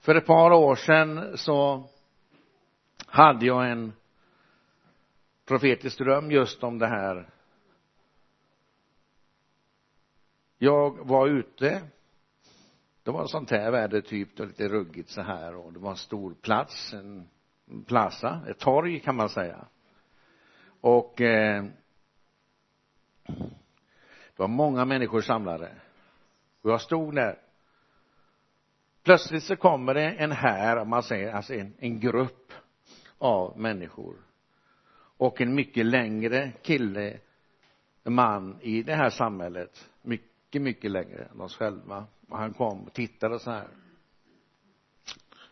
För 0.00 0.14
ett 0.14 0.26
par 0.26 0.50
år 0.50 0.74
sedan 0.74 1.38
så 1.38 1.88
hade 3.06 3.46
jag 3.46 3.70
en 3.70 3.92
profetisk 5.46 5.98
dröm 5.98 6.30
just 6.30 6.62
om 6.64 6.78
det 6.78 6.86
här. 6.86 7.28
Jag 10.58 11.06
var 11.06 11.28
ute. 11.28 11.82
Det 13.02 13.10
var 13.10 13.26
sånt 13.26 13.50
här 13.50 13.70
väder 13.70 14.00
typ, 14.00 14.36
det 14.36 14.42
var 14.42 14.48
lite 14.48 14.68
ruggigt 14.68 15.08
så 15.08 15.22
här 15.22 15.54
och 15.54 15.72
det 15.72 15.78
var 15.78 15.90
en 15.90 15.96
stor 15.96 16.34
plats, 16.34 16.92
en 16.92 17.28
plaza, 17.86 18.40
ett 18.48 18.58
torg 18.58 19.00
kan 19.00 19.16
man 19.16 19.28
säga. 19.28 19.66
Och 20.80 21.20
eh, 21.20 21.64
det 23.26 24.36
var 24.36 24.48
många 24.48 24.84
människor 24.84 25.20
samlade. 25.20 25.74
Och 26.62 26.70
jag 26.70 26.80
stod 26.80 27.14
där. 27.14 27.38
Plötsligt 29.02 29.42
så 29.42 29.56
kommer 29.56 29.94
det 29.94 30.10
en 30.10 30.32
här, 30.32 30.84
man 30.84 31.02
säger, 31.02 31.32
alltså 31.32 31.54
en, 31.54 31.74
en 31.78 32.00
grupp 32.00 32.52
av 33.18 33.58
människor 33.58 34.25
och 35.16 35.40
en 35.40 35.54
mycket 35.54 35.86
längre 35.86 36.52
kille 36.62 37.18
man 38.02 38.58
i 38.60 38.82
det 38.82 38.94
här 38.94 39.10
samhället 39.10 39.90
mycket, 40.02 40.62
mycket 40.62 40.90
längre 40.90 41.24
än 41.24 41.40
oss 41.40 41.56
själva. 41.56 42.06
Och 42.28 42.38
han 42.38 42.54
kom 42.54 42.84
och 42.84 42.92
tittade 42.92 43.38
så 43.38 43.50
här. 43.50 43.68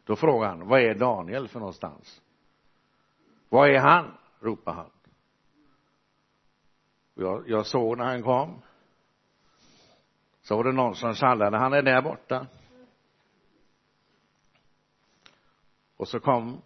Då 0.05 0.17
frågade 0.17 0.51
han 0.51 0.69
vad 0.69 0.81
är 0.81 0.95
Daniel 0.95 1.49
för 1.49 1.59
någonstans? 1.59 2.23
Vad 3.49 3.71
är 3.71 3.79
han? 3.79 4.19
ropade 4.41 4.77
han. 4.77 4.91
Och 7.15 7.23
jag, 7.23 7.49
jag 7.49 7.67
såg 7.67 7.99
när 7.99 8.05
han 8.05 8.23
kom. 8.23 8.63
Så 10.43 10.57
var 10.57 10.65
det 10.65 10.73
någon 10.73 10.95
som 10.95 11.15
tjallade, 11.15 11.57
han 11.57 11.73
är 11.73 11.83
där 11.83 12.03
borta. 12.03 12.47
Och 15.97 16.09
så 16.09 16.21
kom 16.21 16.63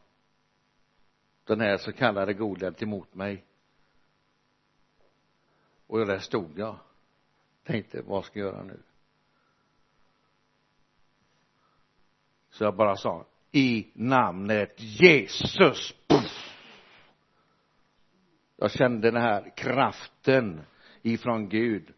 den 1.49 1.61
här 1.61 1.77
så 1.77 1.93
kallade 1.93 2.35
Goliat 2.35 2.83
emot 2.83 3.15
mig. 3.15 3.45
Och 5.87 6.07
där 6.07 6.19
stod 6.19 6.59
jag. 6.59 6.79
Tänkte 7.65 8.03
vad 8.03 8.25
ska 8.25 8.39
jag 8.39 8.47
göra 8.47 8.63
nu? 8.63 8.83
Så 12.51 12.65
jag 12.65 12.77
bara 12.77 12.97
sa 12.97 13.27
i 13.53 13.91
namnet 13.95 14.75
Jesus. 14.81 15.95
Puff. 16.09 16.55
jag 18.57 18.71
kände 18.71 19.11
den 19.11 19.23
här 19.23 19.57
kraften 19.57 20.61
ifrån 21.03 21.49
Gud. 21.49 21.93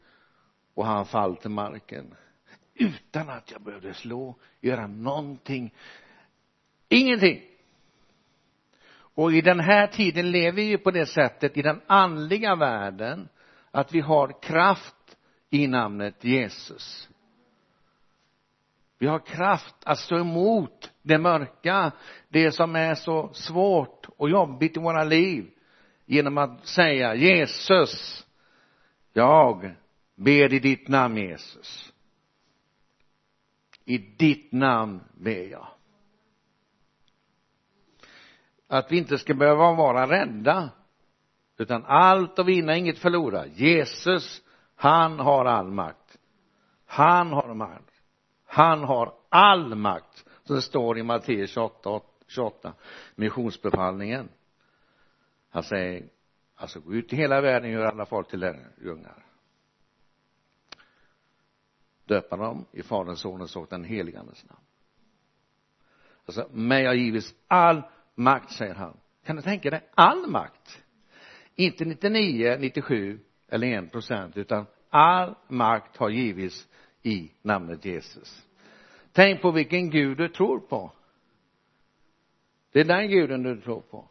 Och 0.75 0.87
han 0.87 1.07
fall 1.07 1.37
till 1.37 1.51
marken. 1.51 2.15
Utan 2.75 3.29
att 3.29 3.51
jag 3.51 3.63
behövde 3.63 3.95
slå, 3.95 4.39
göra 4.61 4.87
någonting. 4.87 5.75
Ingenting! 6.89 7.50
Och 9.15 9.33
i 9.33 9.41
den 9.41 9.61
här 9.61 9.87
tiden 9.87 10.31
lever 10.31 10.57
vi 10.57 10.63
ju 10.63 10.79
på 10.79 10.91
det 10.91 11.07
sättet 11.07 11.57
i 11.57 11.63
den 11.63 11.81
andliga 11.87 12.57
världen 12.57 13.29
att 13.71 13.95
vi 13.95 14.01
har 14.01 14.43
kraft 14.43 15.17
i 15.51 15.67
namnet 15.67 16.25
Jesus. 16.25 17.09
Vi 18.99 19.07
har 19.07 19.19
kraft 19.19 19.75
att 19.85 19.99
stå 19.99 20.19
emot 20.19 20.93
det 21.03 21.19
mörka 21.19 21.93
det 22.29 22.53
som 22.53 22.77
är 22.77 22.95
så 22.95 23.31
svårt 23.33 24.07
och 24.17 24.31
jobbigt 24.31 24.77
i 24.77 24.81
våra 24.81 25.05
liv 25.05 25.51
genom 26.07 26.39
att 26.39 26.67
säga 26.67 27.15
Jesus 27.15 28.27
jag 29.13 29.75
ber 30.15 30.53
i 30.55 30.59
ditt 30.59 30.89
namn 30.89 31.17
Jesus. 31.17 31.93
I 33.85 33.99
ditt 33.99 34.53
namn 34.53 35.01
ber 35.15 35.51
jag 35.51 35.69
att 38.71 38.93
vi 38.93 38.99
inte 38.99 39.19
ska 39.19 39.35
behöva 39.35 39.73
vara 39.73 40.11
rädda 40.11 40.71
utan 41.57 41.85
allt 41.85 42.39
att 42.39 42.47
vinna, 42.47 42.77
inget 42.77 42.99
förlora. 42.99 43.47
Jesus 43.47 44.43
han 44.75 45.19
har 45.19 45.45
all 45.45 45.71
makt. 45.71 46.19
Han 46.87 47.33
har 47.33 47.55
makt. 47.55 48.03
Han 48.45 48.85
har 48.85 49.15
all 49.29 49.75
makt 49.75 50.25
som 50.43 50.57
det 50.57 50.63
står 50.63 50.99
i 50.99 51.03
Matteus 51.03 51.51
28, 51.51 52.01
28 52.27 52.73
missionsbefallningen. 53.15 54.29
Han 55.51 55.63
säger 55.63 56.09
alltså 56.55 56.81
gå 56.81 56.95
ut 56.95 57.13
i 57.13 57.17
hela 57.17 57.41
världen 57.41 57.71
och 57.71 57.81
gör 57.81 57.87
alla 57.87 58.07
folk 58.07 58.29
till 58.29 58.41
lärjungar. 58.41 59.27
Döpa 62.05 62.37
dem 62.37 62.67
i 62.73 62.83
faderns, 62.83 63.21
sonens 63.21 63.57
och 63.57 63.67
den 63.71 63.85
helige 63.85 64.21
andes 64.21 64.45
namn. 64.45 64.65
Alltså 66.27 66.49
mig 66.53 66.87
har 66.87 66.95
givits 66.95 67.35
all 67.49 67.83
makt 68.21 68.53
säger 68.53 68.75
han. 68.75 68.97
Kan 69.25 69.37
du 69.37 69.43
tänka 69.43 69.71
dig 69.71 69.81
all 69.95 70.27
makt? 70.27 70.83
Inte 71.55 71.85
99, 71.85 72.57
97 72.61 73.21
eller 73.49 73.67
en 73.67 73.89
procent 73.89 74.37
utan 74.37 74.67
all 74.91 75.35
makt 75.49 75.97
har 75.97 76.11
givits 76.11 76.69
i 77.03 77.31
namnet 77.43 77.85
Jesus. 77.85 78.47
Tänk 79.13 79.43
på 79.43 79.51
vilken 79.51 79.91
gud 79.91 80.19
du 80.19 80.29
tror 80.29 80.61
på. 80.61 80.93
Det 82.73 82.81
är 82.81 82.85
den 82.85 83.09
guden 83.09 83.43
du 83.43 83.61
tror 83.61 83.81
på. 83.81 84.09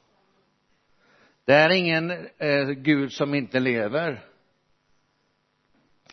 Det 1.45 1.54
är 1.54 1.69
ingen 1.69 2.12
eh, 2.38 2.67
gud 2.67 3.12
som 3.12 3.34
inte 3.34 3.60
lever 3.60 4.26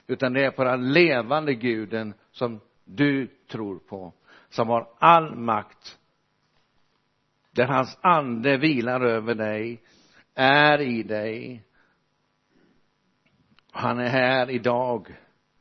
utan 0.06 0.32
det 0.32 0.44
är 0.44 0.50
på 0.50 0.64
den 0.64 0.92
levande 0.92 1.54
guden 1.54 2.14
som 2.30 2.60
du 2.84 3.26
tror 3.26 3.78
på 3.78 4.12
som 4.48 4.68
har 4.68 4.88
all 4.98 5.36
makt 5.36 5.98
där 7.56 7.66
hans 7.66 7.98
ande 8.02 8.56
vilar 8.56 9.00
över 9.00 9.34
dig 9.34 9.82
är 10.34 10.80
i 10.80 11.02
dig. 11.02 11.62
Han 13.72 13.98
är 13.98 14.08
här 14.08 14.50
idag. 14.50 15.16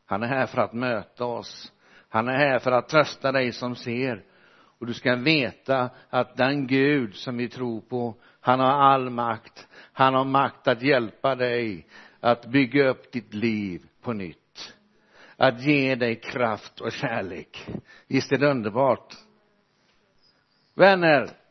Han 0.06 0.24
är 0.24 0.28
här 0.28 0.46
för 0.46 0.62
att 0.62 0.74
möta 0.74 1.26
oss. 1.26 1.72
Han 2.10 2.28
är 2.28 2.38
här 2.38 2.60
för 2.60 2.72
att 2.72 2.90
trösta 2.90 3.32
dig 3.32 3.52
som 3.52 3.76
ser. 3.76 4.24
Och 4.80 4.86
du 4.86 4.94
ska 4.94 5.16
veta 5.16 5.90
att 6.10 6.38
den 6.38 6.68
Gud 6.68 7.16
som 7.16 7.38
vi 7.38 7.50
tror 7.50 7.82
på 7.82 8.16
han 8.40 8.60
har 8.60 8.72
all 8.72 9.10
makt. 9.10 9.68
Han 9.94 10.14
har 10.14 10.26
makt 10.26 10.68
att 10.68 10.82
hjälpa 10.82 11.36
dig 11.36 11.88
att 12.20 12.46
bygga 12.46 12.90
upp 12.90 13.12
ditt 13.12 13.34
liv 13.34 13.82
på 14.02 14.14
nytt. 14.14 14.74
Att 15.38 15.62
ge 15.62 15.96
dig 15.96 16.16
kraft 16.16 16.82
och 16.82 16.92
kärlek. 16.92 17.68
Visst 18.08 18.32
är 18.32 18.38
det 18.38 18.52
underbart? 18.52 19.14
Vänner 20.76 21.45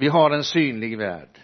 vi 0.00 0.08
har 0.08 0.30
en 0.30 0.44
synlig 0.44 0.98
värld. 0.98 1.40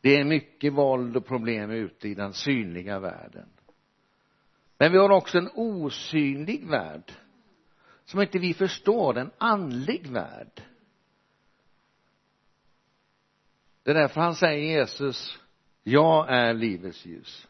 Det 0.00 0.16
är 0.16 0.24
mycket 0.24 0.72
våld 0.72 1.16
och 1.16 1.26
problem 1.26 1.70
ute 1.70 2.08
i 2.08 2.14
den 2.14 2.32
synliga 2.32 2.98
världen. 2.98 3.48
Men 4.78 4.92
vi 4.92 4.98
har 4.98 5.10
också 5.10 5.38
en 5.38 5.50
osynlig 5.54 6.66
värld 6.66 7.12
som 8.04 8.20
inte 8.20 8.38
vi 8.38 8.54
förstår, 8.54 9.18
en 9.18 9.30
andlig 9.38 10.06
värld. 10.06 10.62
Det 13.82 13.90
är 13.90 13.94
därför 13.94 14.20
han 14.20 14.34
säger 14.34 14.78
Jesus 14.78 15.38
jag 15.82 16.30
är 16.30 16.54
livets 16.54 17.06
ljus. 17.06 17.48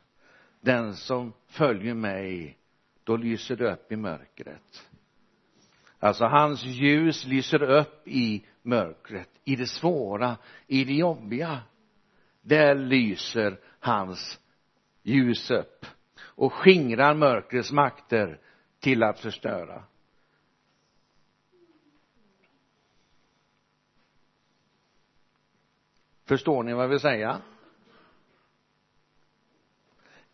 Den 0.61 0.97
som 0.97 1.33
följer 1.47 1.95
mig 1.95 2.59
då 3.05 3.17
lyser 3.17 3.57
det 3.57 3.73
upp 3.73 3.93
i 3.93 3.97
mörkret 3.97 4.86
alltså 5.99 6.25
hans 6.25 6.65
ljus 6.65 7.27
lyser 7.27 7.63
upp 7.63 8.09
i 8.09 8.45
mörkret 8.63 9.31
i 9.45 9.57
det 9.57 9.67
svåra 9.67 10.37
i 10.67 10.85
det 10.85 10.93
jobbiga. 10.93 11.61
Där 12.43 12.75
lyser 12.75 13.61
hans 13.81 14.41
ljus 15.03 15.51
upp 15.51 15.87
och 16.21 16.53
skingrar 16.53 17.15
mörkrets 17.15 17.73
makter 17.73 18.41
till 18.81 19.03
att 19.03 19.21
förstöra. 19.21 19.85
Förstår 26.25 26.63
ni 26.63 26.75
vad 26.75 26.85
jag 26.85 26.89
vill 26.89 27.01
säga 27.01 27.41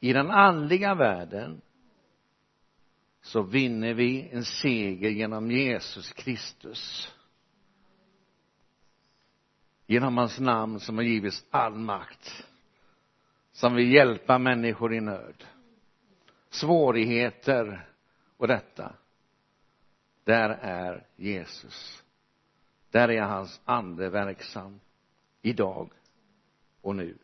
i 0.01 0.13
den 0.13 0.31
andliga 0.31 0.95
världen 0.95 1.61
så 3.33 3.43
vinner 3.43 3.95
vi 3.95 4.29
en 4.33 4.45
seger 4.45 5.11
genom 5.11 5.51
Jesus 5.51 6.13
Kristus. 6.13 7.13
Genom 9.87 10.19
hans 10.19 10.41
namn 10.41 10.81
som 10.81 10.97
har 10.97 11.05
givits 11.05 11.45
all 11.51 11.75
makt 11.75 12.47
som 13.53 13.75
vill 13.75 13.93
hjälpa 13.93 14.39
människor 14.39 14.95
i 14.95 15.01
nöd. 15.01 15.45
Svårigheter 16.51 17.89
och 18.37 18.49
detta 18.49 18.95
där 20.25 20.49
är 20.61 21.07
Jesus. 21.17 22.03
Där 22.91 23.11
är 23.11 23.23
hans 23.23 23.61
ande 23.65 24.09
verksam 24.09 24.81
idag 25.43 25.93
och 26.81 26.97
nu. 26.97 27.19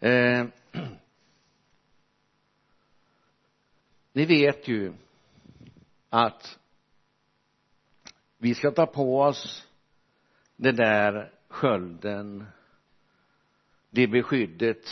Eh, 0.00 0.46
ni 4.12 4.26
vet 4.26 4.68
ju 4.68 4.92
att 6.08 6.58
vi 8.38 8.54
ska 8.54 8.70
ta 8.70 8.86
på 8.86 9.20
oss 9.20 9.68
den 10.56 10.76
där 10.76 11.32
skölden 11.48 12.46
det 13.90 14.06
beskyddet. 14.06 14.84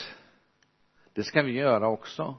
Det 1.12 1.24
ska 1.24 1.42
vi 1.42 1.52
göra 1.52 1.88
också. 1.88 2.38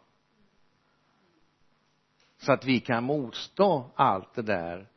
Så 2.37 2.51
att 2.51 2.65
vi 2.65 2.79
kan 2.79 3.03
motstå 3.03 3.91
allt 3.95 4.33
det 4.33 4.41
där 4.41 4.87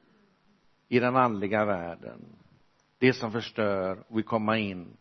i 0.89 0.99
den 0.99 1.17
andliga 1.17 1.65
världen. 1.65 2.21
Det 2.99 3.13
som 3.13 3.33
förstör 3.33 4.05
och 4.09 4.17
vill 4.17 4.25
komma 4.25 4.59
in 4.59 4.97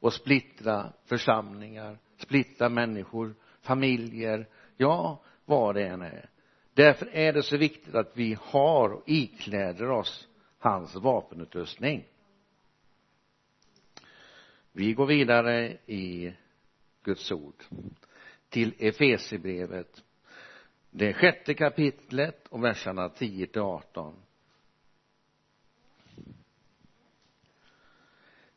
och 0.00 0.12
splittra 0.12 0.92
församlingar 1.04 1.98
splittra 2.24 2.68
människor 2.68 3.34
familjer. 3.60 4.48
Ja 4.76 5.22
vad 5.44 5.74
det 5.74 5.86
än 5.86 6.02
är. 6.02 6.30
Därför 6.74 7.06
är 7.06 7.32
det 7.32 7.42
så 7.42 7.56
viktigt 7.56 7.94
att 7.94 8.12
vi 8.14 8.36
har 8.40 8.92
och 8.92 9.02
ikläder 9.06 9.90
oss 9.90 10.28
hans 10.58 10.94
vapenutrustning. 10.94 12.04
Vi 14.72 14.92
går 14.92 15.06
vidare 15.06 15.78
i 15.86 16.34
Guds 17.02 17.32
ord 17.32 17.64
till 18.48 18.74
Efesierbrevet 18.78 20.02
det 20.96 21.12
sjätte 21.12 21.54
kapitlet 21.54 22.46
och 22.48 22.64
verserna 22.64 23.08
10 23.08 23.46
till 23.46 23.60
18 23.60 24.14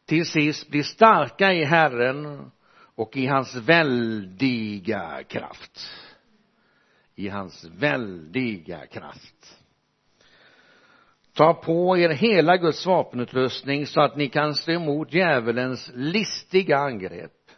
till 0.05 0.25
sist 0.25 0.69
bli 0.69 0.83
starka 0.83 1.53
i 1.53 1.65
Herren 1.65 2.51
och 2.71 3.17
i 3.17 3.25
hans 3.25 3.55
väldiga 3.55 5.23
kraft 5.23 5.91
i 7.17 7.29
hans 7.29 7.65
väldiga 7.79 8.85
kraft. 8.85 9.63
Ta 11.33 11.53
på 11.53 11.97
er 11.97 12.09
hela 12.09 12.57
Guds 12.57 12.85
vapenutrustning 12.85 13.85
så 13.85 14.01
att 14.01 14.15
ni 14.15 14.29
kan 14.29 14.55
stå 14.55 14.71
emot 14.71 15.13
djävulens 15.13 15.91
listiga 15.93 16.77
angrepp. 16.77 17.51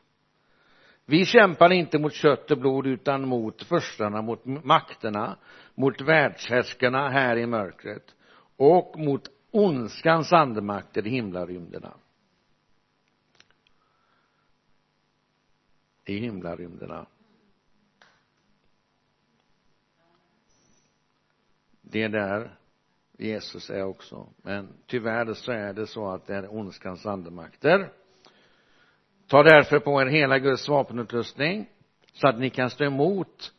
Vi 1.06 1.26
kämpar 1.26 1.72
inte 1.72 2.00
mot 2.00 2.14
kött 2.14 2.52
och 2.52 2.58
blod 2.58 2.88
utan 2.88 3.28
mot 3.28 3.64
förstarna, 3.64 4.22
mot 4.22 4.46
makterna, 4.46 5.38
mot 5.76 6.02
världshärskarna 6.02 7.10
här 7.10 7.38
i 7.38 7.46
mörkret 7.46 8.16
och 8.58 9.00
mot 9.00 9.24
ondskans 9.52 10.34
andemakter 10.34 11.08
i 11.08 11.10
himlarymderna. 11.10 11.94
I 16.06 16.18
himlarymderna. 16.18 17.06
Det 21.92 22.04
är 22.04 22.10
där 22.10 22.56
Jesus 23.18 23.70
är 23.70 23.84
också. 23.84 24.28
Men 24.44 24.74
tyvärr 24.88 25.34
så 25.34 25.52
är 25.52 25.74
det 25.74 25.88
så 25.88 26.10
att 26.10 26.28
det 26.28 26.36
är 26.36 26.54
ondskans 26.54 27.06
andemakter. 27.06 27.92
Ta 29.28 29.44
därför 29.44 29.80
på 29.80 30.02
er 30.02 30.06
hela 30.06 30.40
Guds 30.40 30.70
vapenutrustning 30.70 31.70
så 32.14 32.28
att 32.28 32.40
ni 32.40 32.50
kan 32.50 32.70
stå 32.70 32.84
emot 32.84 33.54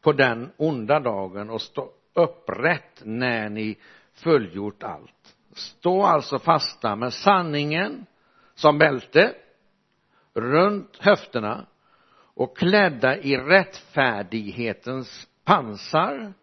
på 0.00 0.12
den 0.12 0.50
onda 0.56 1.00
dagen 1.00 1.50
och 1.50 1.62
stå 1.62 1.90
upprätt 2.14 3.02
när 3.04 3.48
ni 3.48 3.78
fullgjort 4.14 4.82
allt. 4.82 5.36
Stå 5.52 6.02
alltså 6.02 6.38
fasta 6.38 6.96
med 6.96 7.12
sanningen 7.12 8.06
som 8.54 8.78
bälte 8.78 9.34
runt 10.34 10.96
höfterna 11.00 11.66
och 12.16 12.58
klädda 12.58 13.18
i 13.18 13.36
rättfärdighetens 13.36 15.28
pansar 15.44 16.34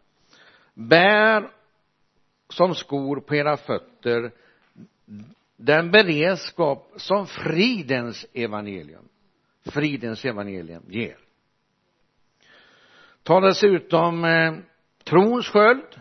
bär 0.73 1.51
som 2.49 2.75
skor 2.75 3.19
på 3.19 3.35
era 3.35 3.57
fötter 3.57 4.31
den 5.57 5.91
beredskap 5.91 6.91
som 6.95 7.27
fridens 7.27 8.25
evangelium 8.33 9.07
fridens 9.65 10.25
evangelium 10.25 10.83
ger. 10.87 11.17
Ta 13.23 13.39
dessutom 13.39 14.25
eh, 14.25 14.53
trons 15.03 15.47
sköld. 15.47 15.99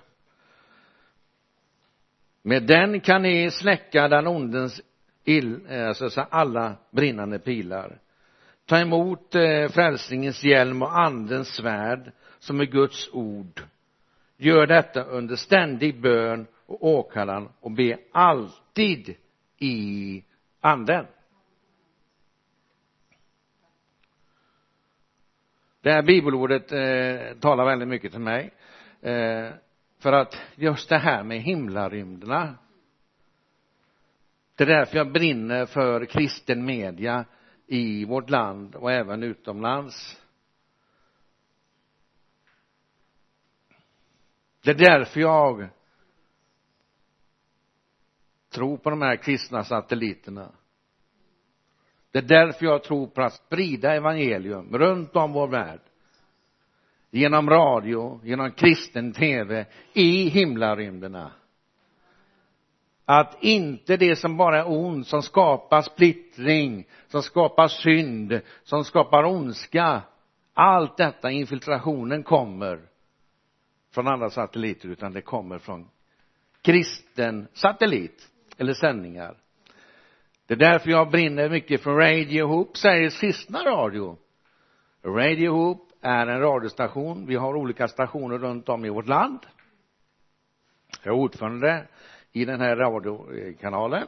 Med 2.43 2.63
den 2.63 3.01
kan 3.01 3.23
ni 3.23 3.51
släcka 3.51 4.09
den 4.09 4.27
ondens 4.27 4.81
ill, 5.25 5.67
alltså 5.71 6.21
alla 6.31 6.77
brinnande 6.91 7.39
pilar. 7.39 7.99
Ta 8.67 8.79
emot 8.79 9.35
eh, 9.35 9.69
frälsningens 9.69 10.45
hjälm 10.45 10.83
och 10.83 10.99
andens 10.99 11.49
svärd 11.49 12.13
som 12.39 12.61
är 12.61 12.65
Guds 12.65 13.09
ord 13.13 13.63
gör 14.41 14.67
detta 14.67 15.05
under 15.05 15.37
ständig 15.37 16.01
bön 16.01 16.47
och 16.67 16.85
åkallan 16.85 17.49
och 17.61 17.71
be 17.71 17.99
alltid 18.13 19.17
i 19.59 20.25
anden. 20.61 21.07
Det 25.81 25.93
här 25.93 26.03
bibelordet 26.03 26.73
eh, 26.73 27.39
talar 27.41 27.65
väldigt 27.65 27.89
mycket 27.89 28.13
till 28.13 28.21
mig 28.21 28.51
eh, 29.01 29.49
för 29.99 30.13
att 30.13 30.41
just 30.55 30.89
det 30.89 30.99
här 30.99 31.23
med 31.23 31.41
himlarymderna 31.41 32.55
det 34.61 34.65
är 34.65 34.79
därför 34.79 34.97
jag 34.97 35.13
brinner 35.13 35.67
för 35.67 36.05
kristen 36.05 36.65
media 36.65 37.25
i 37.67 38.05
vårt 38.05 38.31
land 38.31 38.75
och 38.75 38.93
även 38.93 39.23
utomlands. 39.23 40.20
Det 44.63 44.71
är 44.71 44.75
därför 44.75 45.21
jag 45.21 45.69
tror 48.53 48.77
på 48.77 48.91
de 48.91 49.03
här 49.03 49.17
kristna 49.17 49.65
satelliterna. 49.65 50.53
Det 52.11 52.19
är 52.19 52.23
därför 52.23 52.67
jag 52.67 52.85
tror 52.85 53.07
på 53.07 53.23
att 53.23 53.35
sprida 53.35 53.95
evangelium 53.95 54.79
runt 54.79 55.17
om 55.17 55.33
vår 55.33 55.49
värld. 55.49 55.81
Genom 57.11 57.51
radio, 57.51 58.21
genom 58.25 58.53
kristen 58.53 59.13
tv 59.13 59.67
i 59.93 60.29
himlarymderna. 60.29 61.33
Att 63.05 63.43
inte 63.43 63.97
det 63.97 64.17
som 64.17 64.37
bara 64.37 64.59
är 64.59 64.71
ont, 64.71 65.07
som 65.07 65.23
skapar 65.23 65.83
splittring, 65.83 66.87
som 67.09 67.23
skapar 67.23 67.69
synd, 67.69 68.41
som 68.63 68.85
skapar 68.85 69.25
ondska, 69.25 70.03
allt 70.55 70.97
detta, 70.97 71.31
infiltrationen 71.31 72.23
kommer 72.23 72.90
från 73.91 74.09
andra 74.09 74.31
satelliter, 74.31 74.89
utan 74.89 75.13
det 75.13 75.21
kommer 75.21 75.59
från 75.59 75.89
kristen 76.63 77.49
satellit 77.53 78.29
eller 78.59 78.75
sändningar. 78.75 79.37
Det 80.47 80.55
är 80.55 80.59
därför 80.59 80.91
jag 80.91 81.11
brinner 81.11 81.49
mycket 81.49 81.83
för 81.83 81.91
Radio 81.91 82.47
Hoop, 82.47 82.77
Sveriges 82.77 83.21
kristna 83.21 83.65
radio. 83.65 84.17
Radio 85.05 85.51
Hoop 85.51 85.89
är 86.01 86.27
en 86.27 86.41
radiostation. 86.41 87.27
Vi 87.27 87.37
har 87.37 87.55
olika 87.55 87.89
stationer 87.89 88.39
runt 88.39 88.69
om 88.69 88.85
i 88.85 88.89
vårt 88.89 89.09
land. 89.09 89.39
Jag 91.03 91.15
är 91.15 91.19
ordförande 91.19 91.87
i 92.33 92.45
den 92.45 92.61
här 92.61 92.77
radiokanalen 92.77 94.07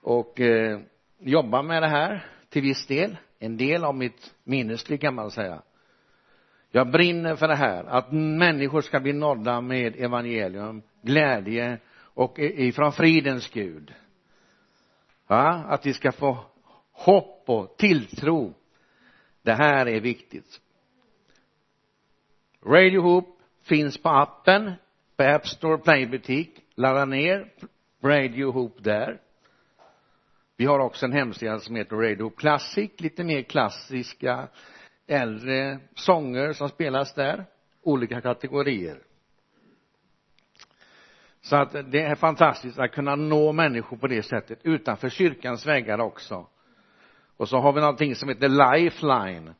och 0.00 0.40
eh, 0.40 0.80
jobbar 1.18 1.62
med 1.62 1.82
det 1.82 1.88
här 1.88 2.26
till 2.48 2.62
viss 2.62 2.86
del. 2.86 3.16
En 3.38 3.56
del 3.56 3.84
av 3.84 3.94
mitt 3.94 4.34
minnesliv 4.44 4.98
kan 4.98 5.14
man 5.14 5.30
säga 5.30 5.62
jag 6.70 6.90
brinner 6.90 7.36
för 7.36 7.48
det 7.48 7.54
här 7.54 7.84
att 7.84 8.12
människor 8.12 8.80
ska 8.80 9.00
bli 9.00 9.12
nådda 9.12 9.60
med 9.60 10.00
evangelium 10.00 10.82
glädje 11.02 11.78
och 11.98 12.38
ifrån 12.38 12.92
fridens 12.92 13.50
Gud. 13.50 13.94
Va? 15.26 15.64
Att 15.68 15.86
vi 15.86 15.94
ska 15.94 16.12
få 16.12 16.38
hopp 16.92 17.44
och 17.46 17.76
tilltro. 17.76 18.54
Det 19.42 19.52
här 19.52 19.86
är 19.86 20.00
viktigt. 20.00 20.60
Radio 22.66 23.00
Hoop 23.00 23.38
finns 23.62 24.02
på 24.02 24.08
appen 24.08 24.72
på 25.16 25.24
App 25.24 25.48
Store 25.48 25.78
Play-butik. 25.78 26.60
Ladda 26.74 27.04
ner 27.04 27.52
Radio 28.02 28.52
Hoop 28.52 28.84
där. 28.84 29.20
Vi 30.56 30.64
har 30.64 30.78
också 30.78 31.06
en 31.06 31.12
hemsida 31.12 31.58
som 31.58 31.76
heter 31.76 31.96
Radio 31.96 32.22
Hoop 32.22 32.38
Classic 32.38 32.90
lite 32.98 33.24
mer 33.24 33.42
klassiska 33.42 34.48
äldre 35.10 35.78
sånger 35.94 36.52
som 36.52 36.68
spelas 36.68 37.14
där. 37.14 37.46
Olika 37.82 38.20
kategorier. 38.20 38.98
Så 41.40 41.56
att 41.56 41.72
det 41.72 42.02
är 42.02 42.14
fantastiskt 42.14 42.78
att 42.78 42.92
kunna 42.92 43.16
nå 43.16 43.52
människor 43.52 43.96
på 43.96 44.06
det 44.06 44.22
sättet 44.22 44.58
utanför 44.62 45.08
kyrkans 45.08 45.66
väggar 45.66 46.00
också. 46.00 46.46
Och 47.36 47.48
så 47.48 47.58
har 47.58 47.72
vi 47.72 47.80
någonting 47.80 48.14
som 48.14 48.28
heter 48.28 48.48
Lifeline 48.48 49.54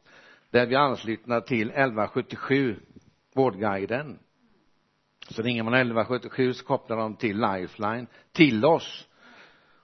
där 0.50 0.66
vi 0.66 0.74
är 0.74 0.78
anslutna 0.78 1.40
till 1.40 1.70
1177 1.70 2.76
Vårdguiden. 3.34 4.18
Så 5.28 5.42
ringer 5.42 5.62
man 5.62 5.74
1177 5.74 6.52
så 6.52 6.64
kopplar 6.64 6.96
de 6.96 7.16
till 7.16 7.40
Lifeline 7.40 8.06
till 8.32 8.64
oss 8.64 9.08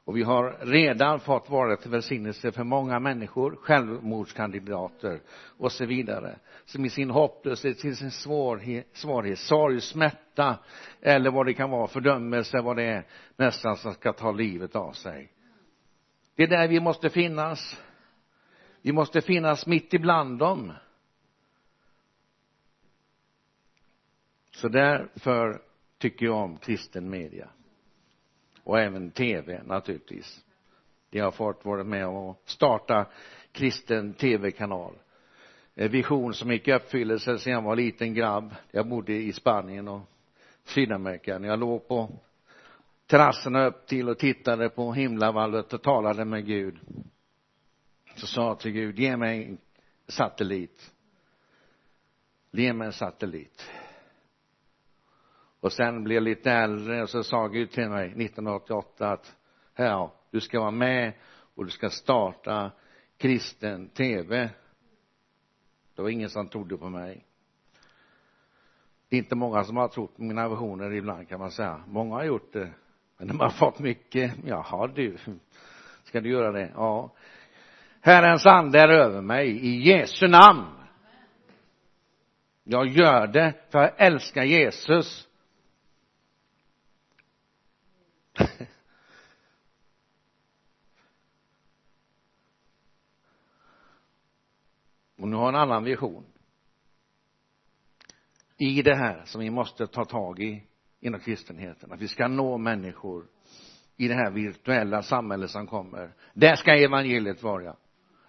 och 0.06 0.16
vi 0.16 0.22
har 0.22 0.56
redan 0.60 1.20
fått 1.20 1.50
vara 1.50 1.76
till 1.76 1.90
välsignelse 1.90 2.52
för 2.52 2.64
många 2.64 2.98
människor, 3.00 3.56
självmordskandidater 3.56 5.20
och 5.58 5.72
så 5.72 5.86
vidare, 5.86 6.38
som 6.64 6.84
i 6.84 6.90
sin 6.90 7.10
hopplöshet, 7.10 7.84
i 7.84 7.94
sin 7.94 8.10
svårhet, 8.10 8.88
svårhet, 8.92 9.38
sorg, 9.38 9.80
smärta 9.80 10.58
eller 11.00 11.30
vad 11.30 11.46
det 11.46 11.54
kan 11.54 11.70
vara, 11.70 11.86
fördömelse, 11.86 12.60
vad 12.60 12.76
det 12.76 12.82
är, 12.82 13.06
nästan 13.36 13.76
som 13.76 13.94
ska 13.94 14.12
ta 14.12 14.32
livet 14.32 14.76
av 14.76 14.92
sig. 14.92 15.32
Det 16.34 16.42
är 16.42 16.48
där 16.48 16.68
vi 16.68 16.80
måste 16.80 17.10
finnas. 17.10 17.82
Vi 18.82 18.92
måste 18.92 19.20
finnas 19.20 19.66
mitt 19.66 19.94
ibland 19.94 20.38
dem. 20.38 20.72
Så 24.50 24.68
därför 24.68 25.62
tycker 25.98 26.26
jag 26.26 26.36
om 26.36 26.56
kristen 26.56 27.10
media 27.10 27.48
och 28.66 28.80
även 28.80 29.10
tv 29.10 29.62
naturligtvis. 29.66 30.44
De 31.10 31.20
har 31.20 31.30
fått 31.30 31.64
vara 31.64 31.84
med 31.84 32.06
och 32.06 32.42
starta 32.44 33.06
kristen 33.52 34.14
tv-kanal 34.14 34.94
eh, 35.74 35.90
vision 35.90 36.34
som 36.34 36.50
gick 36.50 36.68
i 36.68 36.72
uppfyllelse 36.72 37.38
sen 37.38 37.52
jag 37.52 37.62
var 37.62 37.76
liten 37.76 38.14
grabb. 38.14 38.54
Jag 38.70 38.88
bodde 38.88 39.12
i 39.12 39.32
Spanien 39.32 39.88
och 39.88 40.00
Sydamerika. 40.64 41.38
När 41.38 41.48
jag 41.48 41.58
låg 41.58 41.88
på 41.88 42.10
terrasserna 43.06 43.66
upp 43.66 43.86
till 43.86 44.08
och 44.08 44.18
tittade 44.18 44.68
på 44.68 44.92
himlavalvet 44.92 45.72
och 45.72 45.82
talade 45.82 46.24
med 46.24 46.46
Gud 46.46 46.78
så 48.16 48.26
sa 48.26 48.46
jag 48.46 48.60
till 48.60 48.72
Gud 48.72 48.98
ge 48.98 49.16
mig 49.16 49.44
en 49.44 49.58
satellit. 50.08 50.92
Ge 52.50 52.72
mig 52.72 52.86
en 52.86 52.92
satellit 52.92 53.70
och 55.66 55.72
sen 55.72 56.04
blev 56.04 56.14
jag 56.14 56.22
lite 56.22 56.50
äldre 56.50 57.02
och 57.02 57.10
så 57.10 57.22
sa 57.22 57.48
Gud 57.48 57.70
till 57.70 57.88
mig 57.88 58.06
1988 58.06 59.10
att 59.10 59.36
ja, 59.76 60.12
du 60.30 60.40
ska 60.40 60.60
vara 60.60 60.70
med 60.70 61.12
och 61.54 61.64
du 61.64 61.70
ska 61.70 61.90
starta 61.90 62.70
kristen 63.16 63.88
tv 63.88 64.50
det 65.94 66.02
var 66.02 66.08
ingen 66.08 66.30
som 66.30 66.48
trodde 66.48 66.76
på 66.76 66.88
mig. 66.88 67.24
Det 69.08 69.16
är 69.16 69.18
inte 69.18 69.34
många 69.34 69.64
som 69.64 69.76
har 69.76 69.88
trott 69.88 70.16
på 70.16 70.22
mina 70.22 70.48
visioner 70.48 70.92
ibland 70.92 71.28
kan 71.28 71.40
man 71.40 71.50
säga. 71.50 71.80
Många 71.86 72.14
har 72.14 72.24
gjort 72.24 72.52
det 72.52 72.70
men 73.18 73.28
de 73.28 73.40
har 73.40 73.50
fått 73.50 73.78
mycket. 73.78 74.32
Jaha 74.44 74.86
du 74.86 75.16
ska 76.04 76.20
du 76.20 76.30
göra 76.30 76.52
det? 76.52 76.72
Ja. 76.74 77.12
Herrens 78.00 78.46
ande 78.46 78.80
är 78.80 78.88
över 78.88 79.20
mig 79.20 79.48
i 79.48 79.90
Jesu 79.90 80.28
namn. 80.28 80.66
Jag 82.64 82.86
gör 82.86 83.26
det 83.26 83.54
för 83.70 83.78
jag 83.78 83.92
älskar 83.96 84.42
Jesus. 84.42 85.28
Och 95.16 95.28
nu 95.28 95.36
har 95.36 95.48
en 95.48 95.54
annan 95.54 95.84
vision. 95.84 96.24
I 98.56 98.82
det 98.82 98.94
här 98.94 99.22
som 99.24 99.40
vi 99.40 99.50
måste 99.50 99.86
ta 99.86 100.04
tag 100.04 100.40
i 100.40 100.62
inom 101.00 101.20
kristenheten. 101.20 101.92
Att 101.92 102.00
vi 102.00 102.08
ska 102.08 102.28
nå 102.28 102.58
människor 102.58 103.26
i 103.96 104.08
det 104.08 104.14
här 104.14 104.30
virtuella 104.30 105.02
samhället 105.02 105.50
som 105.50 105.66
kommer. 105.66 106.14
Där 106.34 106.56
ska 106.56 106.74
evangeliet 106.74 107.42
vara. 107.42 107.76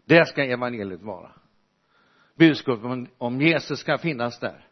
Där 0.05 0.23
ska 0.23 0.43
evangeliet 0.43 1.01
vara. 1.01 1.31
Budskapet 2.35 3.09
om 3.17 3.41
Jesus 3.41 3.79
ska 3.79 3.97
finnas 3.97 4.39
där. 4.39 4.67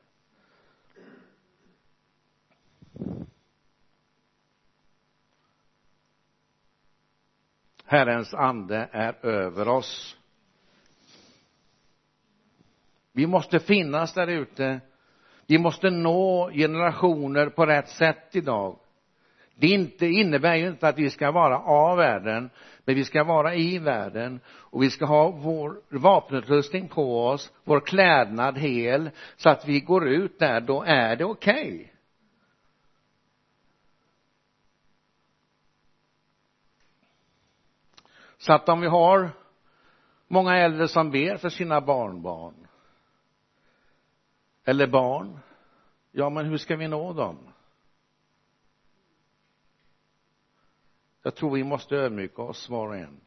Herrens 7.85 8.33
ande 8.33 8.89
är 8.91 9.25
över 9.25 9.67
oss 9.67 10.17
vi 13.15 13.27
måste 13.27 13.59
finnas 13.59 14.13
där 14.13 14.27
ute. 14.27 14.79
Vi 15.47 15.57
måste 15.57 15.89
nå 15.89 16.49
generationer 16.53 17.49
på 17.49 17.65
rätt 17.65 17.89
sätt 17.89 18.29
idag. 18.31 18.79
Det 19.55 19.67
inte, 19.67 20.05
innebär 20.05 20.55
ju 20.55 20.67
inte 20.67 20.87
att 20.87 20.97
vi 20.97 21.09
ska 21.09 21.31
vara 21.31 21.59
av 21.59 21.97
världen 21.97 22.49
men 22.85 22.95
vi 22.95 23.03
ska 23.03 23.23
vara 23.23 23.55
i 23.55 23.79
världen. 23.79 24.39
Och 24.47 24.83
vi 24.83 24.89
ska 24.89 25.05
ha 25.05 25.29
vår 25.29 25.81
vapenutrustning 25.89 26.87
på 26.87 27.27
oss 27.27 27.51
vår 27.63 27.79
klädnad 27.79 28.57
hel 28.57 29.09
så 29.35 29.49
att 29.49 29.67
vi 29.67 29.79
går 29.79 30.07
ut 30.07 30.39
där 30.39 30.61
då 30.61 30.83
är 30.83 31.15
det 31.15 31.25
okej. 31.25 31.75
Okay. 31.75 31.87
så 38.37 38.53
att 38.53 38.69
om 38.69 38.81
vi 38.81 38.87
har 38.87 39.29
många 40.27 40.57
äldre 40.57 40.87
som 40.87 41.11
ber 41.11 41.37
för 41.37 41.49
sina 41.49 41.81
barnbarn 41.81 42.64
eller 44.65 44.87
barn? 44.87 45.39
Ja 46.11 46.29
men 46.29 46.45
hur 46.45 46.57
ska 46.57 46.75
vi 46.75 46.87
nå 46.87 47.13
dem? 47.13 47.37
Jag 51.21 51.35
tror 51.35 51.55
vi 51.55 51.63
måste 51.63 51.95
ödmjuka 51.95 52.41
oss 52.41 52.69
var 52.69 52.87
och 52.87 52.95
en 52.95 53.21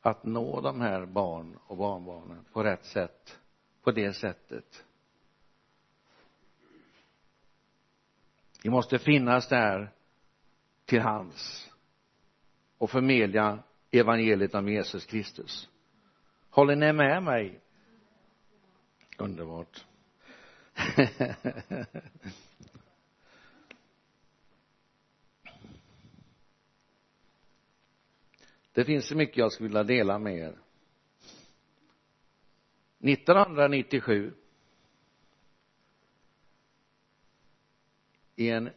att 0.00 0.24
nå 0.24 0.60
de 0.60 0.80
här 0.80 1.06
barn 1.06 1.58
och 1.66 1.76
barnbarnen 1.76 2.44
på 2.52 2.62
rätt 2.62 2.84
sätt 2.84 3.38
på 3.82 3.92
det 3.92 4.12
sättet. 4.12 4.84
Vi 8.62 8.70
måste 8.70 8.98
finnas 8.98 9.48
där 9.48 9.90
till 10.84 11.00
hands 11.00 11.70
och 12.78 12.90
förmedla 12.90 13.58
evangeliet 13.90 14.54
om 14.54 14.68
Jesus 14.68 15.06
Kristus. 15.06 15.68
Håller 16.50 16.76
ni 16.76 16.92
med 16.92 17.22
mig? 17.22 17.60
Underbart 19.18 19.84
det 28.72 28.84
finns 28.84 29.08
så 29.08 29.16
mycket 29.16 29.36
jag 29.36 29.52
skulle 29.52 29.68
vilja 29.68 29.84
dela 29.84 30.18
med 30.18 30.38
er. 30.38 30.58
1997 32.98 34.34
i 38.36 38.50
en 38.50 38.70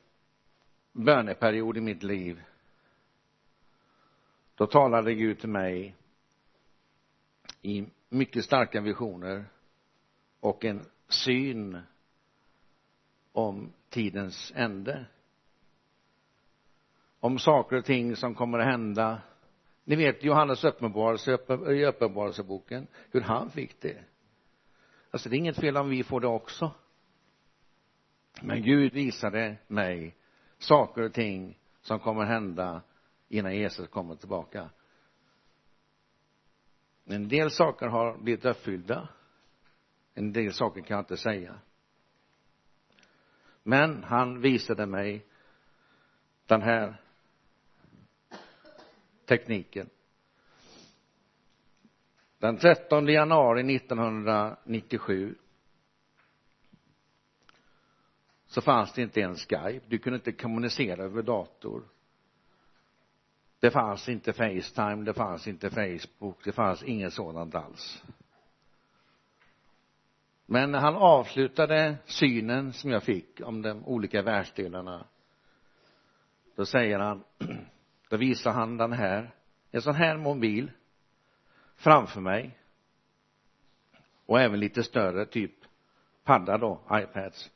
böneperiod 0.92 1.78
i 1.78 1.82
mitt 1.82 2.04
liv. 2.04 2.44
Då 4.56 4.68
talade 4.68 5.14
Gud 5.14 5.40
till 5.40 5.50
mig 5.50 5.96
i 7.62 7.86
mycket 8.10 8.46
starka 8.46 8.82
visioner 8.82 9.46
och 10.40 10.66
en 10.66 10.86
syn 11.08 11.82
om 13.32 13.74
tidens 13.90 14.54
ände. 14.56 15.06
Om 17.20 17.40
saker 17.40 17.76
och 17.76 17.86
ting 17.86 18.16
som 18.16 18.36
kommer 18.36 18.60
att 18.60 18.66
hända. 18.66 19.22
Ni 19.84 19.96
vet 19.96 20.24
Johannes 20.24 20.64
uppenbarelse 20.64 21.38
i 21.72 21.86
uppenbarelseboken 21.86 22.88
hur 23.12 23.22
han 23.22 23.50
fick 23.50 23.82
det. 23.82 24.04
Alltså 25.12 25.30
det 25.30 25.36
är 25.36 25.38
inget 25.38 25.60
fel 25.60 25.78
om 25.78 25.90
vi 25.90 26.04
får 26.04 26.22
det 26.22 26.28
också. 26.28 26.72
Men 28.42 28.62
Gud 28.62 28.94
visade 28.94 29.58
mig 29.68 30.16
saker 30.58 31.02
och 31.02 31.14
ting 31.14 31.58
som 31.82 32.00
kommer 32.00 32.22
att 32.22 32.28
hända 32.28 32.82
innan 33.30 33.56
Jesus 33.56 33.88
kommer 33.88 34.16
tillbaka. 34.16 34.70
En 37.06 37.28
del 37.28 37.52
saker 37.52 37.88
har 37.88 38.18
blivit 38.18 38.46
uppfyllda 38.46 39.10
en 40.18 40.34
del 40.34 40.54
saker 40.54 40.82
kan 40.82 40.96
jag 40.96 41.02
inte 41.02 41.18
säga. 41.18 41.60
Men 43.64 44.04
han 44.04 44.42
visade 44.42 44.86
mig 44.86 45.26
den 46.46 46.62
här 46.62 47.02
tekniken. 49.26 49.90
Den 52.38 52.58
13 52.58 53.08
januari 53.08 53.76
1997 53.76 55.36
så 58.48 58.62
fanns 58.62 58.94
det 58.94 59.02
inte 59.02 59.20
ens 59.20 59.46
Skype. 59.46 59.82
Du 59.88 59.98
kunde 59.98 60.16
inte 60.16 60.32
kommunicera 60.32 61.04
över 61.04 61.22
dator. 61.22 61.84
Det 63.60 63.72
fanns 63.72 64.10
inte 64.10 64.34
Facetime, 64.34 65.04
det 65.06 65.14
fanns 65.14 65.48
inte 65.48 65.70
Facebook, 65.70 66.44
det 66.44 66.52
fanns 66.52 66.84
inget 66.84 67.14
sådant 67.14 67.56
alls 67.56 68.04
men 70.50 70.74
han 70.74 70.96
avslutade 70.96 71.98
synen 72.06 72.74
som 72.74 72.92
jag 72.92 73.04
fick 73.04 73.42
om 73.42 73.62
de 73.62 73.86
olika 73.86 74.22
världsdelarna. 74.22 75.06
Då 76.56 76.66
säger 76.66 77.00
han 77.00 77.24
då 78.10 78.18
visar 78.18 78.52
han 78.52 78.78
den 78.78 78.94
här 78.94 79.34
en 79.72 79.82
sån 79.82 79.96
här 79.96 80.18
mobil 80.18 80.72
framför 81.76 82.22
mig. 82.22 82.58
Och 84.26 84.40
även 84.40 84.60
lite 84.60 84.84
större 84.84 85.26
typ 85.26 85.54
padda 86.24 86.58
då, 86.58 86.82
iPads. 86.92 87.52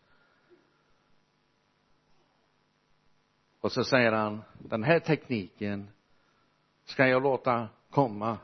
Och 3.60 3.71
så 3.71 3.84
säger 3.84 4.12
han 4.12 4.43
den 4.60 4.84
här 4.84 4.99
tekniken 4.99 5.88
ska 6.84 7.08
jag 7.08 7.23
låta 7.23 7.69
komma. 7.89 8.38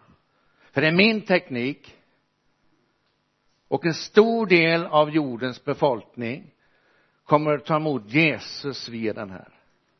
För 0.71 0.81
det 0.81 0.87
är 0.87 0.95
min 0.95 1.21
teknik 1.21 1.96
och 3.67 3.85
en 3.85 3.93
stor 3.93 4.45
del 4.45 4.85
av 4.85 5.09
jordens 5.09 5.63
befolkning 5.65 6.53
kommer 7.23 7.51
att 7.51 7.65
ta 7.65 7.75
emot 7.75 8.03
Jesus 8.05 8.89
via 8.89 9.13
den 9.13 9.29
här 9.29 9.57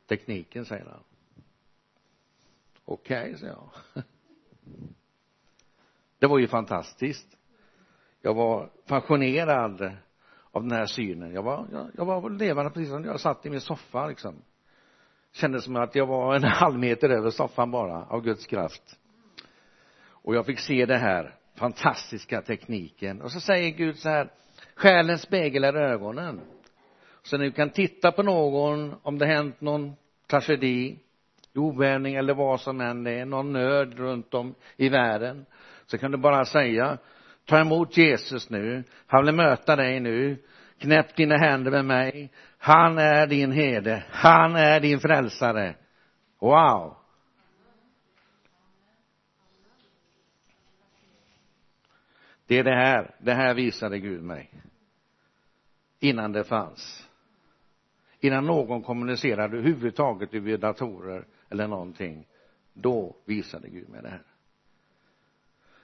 tekniken 0.08 0.66
säger 0.66 0.86
han. 0.86 1.04
Okej 2.86 3.22
okay, 3.22 3.38
säger 3.38 3.54
jag. 3.54 4.04
Det 6.20 6.28
var 6.28 6.40
ju 6.40 6.48
fantastiskt. 6.48 7.38
Jag 8.22 8.34
var 8.34 8.70
passionerad 8.88 9.92
av 10.52 10.64
den 10.64 10.72
här 10.72 10.86
synen. 10.86 11.34
Jag 11.34 11.44
var 11.44 11.68
jag, 11.72 11.90
jag 11.98 12.06
var 12.06 12.30
levande 12.30 12.72
precis 12.72 12.90
som 12.90 13.06
jag 13.06 13.20
satt 13.20 13.46
i 13.46 13.50
min 13.50 13.62
soffa 13.62 14.08
liksom. 14.08 14.36
Kändes 15.32 15.64
som 15.64 15.76
att 15.76 15.96
jag 15.96 16.06
var 16.06 16.36
en 16.36 16.44
halv 16.44 16.80
meter 16.80 17.10
över 17.10 17.30
soffan 17.30 17.72
bara 17.72 18.06
av 18.06 18.22
Guds 18.22 18.46
kraft. 18.46 19.00
Och 20.00 20.36
jag 20.36 20.46
fick 20.46 20.60
se 20.60 20.86
det 20.86 20.98
här 20.98 21.37
fantastiska 21.58 22.42
tekniken. 22.42 23.22
Och 23.22 23.32
så 23.32 23.40
säger 23.40 23.70
Gud 23.70 23.98
så 23.98 24.10
här 24.10 24.30
själens 24.76 25.22
spegel 25.22 25.64
är 25.64 25.74
ögonen. 25.74 26.42
Så 27.24 27.38
när 27.38 27.46
du 27.46 27.52
kan 27.52 27.70
titta 27.70 28.12
på 28.12 28.24
någon 28.24 28.96
om 29.04 29.18
det 29.18 29.26
hänt 29.26 29.62
någon 29.62 29.96
tragedi 30.30 31.00
jordbävning 31.54 32.16
eller 32.16 32.34
vad 32.34 32.62
som 32.62 32.82
än 32.82 33.08
är 33.08 33.26
någon 33.26 33.54
nöd 33.54 34.00
runt 34.00 34.34
om 34.34 34.56
i 34.78 34.90
världen 34.90 35.46
så 35.86 35.98
kan 35.98 36.12
du 36.12 36.18
bara 36.18 36.46
säga 36.46 36.98
ta 37.46 37.60
emot 37.60 37.98
Jesus 37.98 38.50
nu. 38.50 38.84
Han 39.08 39.26
vill 39.26 39.36
möta 39.36 39.76
dig 39.76 40.00
nu. 40.00 40.44
Knäpp 40.80 41.16
dina 41.16 41.38
händer 41.38 41.72
med 41.72 41.86
mig. 41.86 42.32
Han 42.58 42.98
är 42.98 43.28
din 43.28 43.52
herde. 43.52 44.04
Han 44.10 44.56
är 44.56 44.80
din 44.80 45.00
frälsare. 45.00 45.76
Wow! 46.42 46.97
Det 52.48 52.58
är 52.58 52.64
det 52.64 52.76
här 52.76 53.16
det 53.20 53.34
här 53.34 53.54
visade 53.54 54.00
Gud 54.00 54.24
mig. 54.24 54.52
Innan 56.00 56.32
det 56.32 56.44
fanns. 56.44 57.10
Innan 58.20 58.46
någon 58.46 58.84
kommunicerade 58.84 59.58
överhuvudtaget 59.58 60.34
över 60.34 60.58
datorer 60.58 61.26
eller 61.50 61.68
någonting 61.68 62.26
då 62.74 63.16
visade 63.26 63.70
Gud 63.70 63.90
mig 63.90 64.02
det 64.02 64.10
här. 64.10 64.24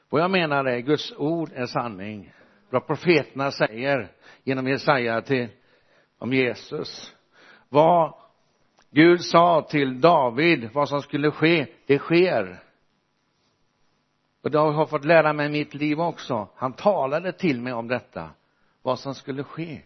Vad 0.09 0.21
jag 0.21 0.31
menar 0.31 0.65
är 0.65 0.79
Guds 0.79 1.13
ord 1.17 1.49
är 1.53 1.65
sanning. 1.65 2.33
Vad 2.69 2.87
profeterna 2.87 3.51
säger 3.51 4.11
genom 4.43 4.67
Jesaja 4.67 5.21
till 5.21 5.47
om 6.17 6.33
Jesus. 6.33 7.15
Vad 7.69 8.13
Gud 8.91 9.21
sa 9.21 9.67
till 9.69 10.01
David 10.01 10.69
vad 10.73 10.89
som 10.89 11.01
skulle 11.01 11.31
ske 11.31 11.67
det 11.85 11.99
sker 11.99 12.63
och 14.43 14.51
det 14.51 14.59
har 14.59 14.73
jag 14.73 14.89
fått 14.89 15.05
lära 15.05 15.33
mig 15.33 15.45
i 15.45 15.49
mitt 15.49 15.73
liv 15.73 15.99
också. 15.99 16.47
Han 16.55 16.73
talade 16.73 17.33
till 17.33 17.61
mig 17.61 17.73
om 17.73 17.87
detta. 17.87 18.31
Vad 18.81 18.99
som 18.99 19.15
skulle 19.15 19.43
ske. 19.43 19.81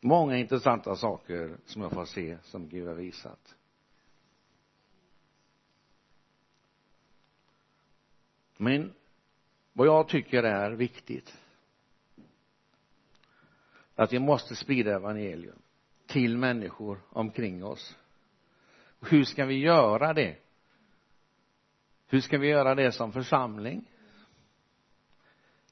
Många 0.00 0.36
intressanta 0.36 0.96
saker 0.96 1.56
som 1.64 1.82
jag 1.82 1.92
får 1.92 2.04
se 2.04 2.38
som 2.42 2.68
Gud 2.68 2.88
har 2.88 2.94
visat. 2.94 3.54
Men 8.56 8.94
vad 9.72 9.86
jag 9.86 10.08
tycker 10.08 10.42
är 10.42 10.70
viktigt 10.70 11.38
att 13.94 14.12
vi 14.12 14.18
måste 14.18 14.56
sprida 14.56 14.94
evangelium 14.94 15.58
till 16.06 16.38
människor 16.38 17.00
omkring 17.08 17.64
oss 17.64 17.96
hur 19.10 19.24
ska 19.24 19.44
vi 19.44 19.58
göra 19.58 20.12
det? 20.12 20.36
Hur 22.08 22.20
ska 22.20 22.38
vi 22.38 22.48
göra 22.48 22.74
det 22.74 22.92
som 22.92 23.12
församling? 23.12 23.84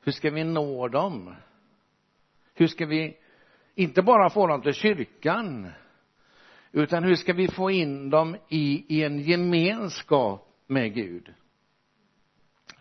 Hur 0.05 0.13
ska 0.13 0.31
vi 0.31 0.45
nå 0.45 0.89
dem? 0.89 1.35
Hur 2.55 2.67
ska 2.67 2.87
vi 2.87 3.17
inte 3.75 4.03
bara 4.03 4.31
få 4.31 4.47
dem 4.47 4.63
till 4.63 4.75
kyrkan 4.75 5.71
utan 6.73 7.05
hur 7.05 7.15
ska 7.15 7.33
vi 7.33 7.49
få 7.49 7.71
in 7.71 8.11
dem 8.11 8.37
i, 8.49 8.85
i 8.89 9.05
en 9.05 9.19
gemenskap 9.19 10.49
med 10.67 10.95
Gud? 10.95 11.35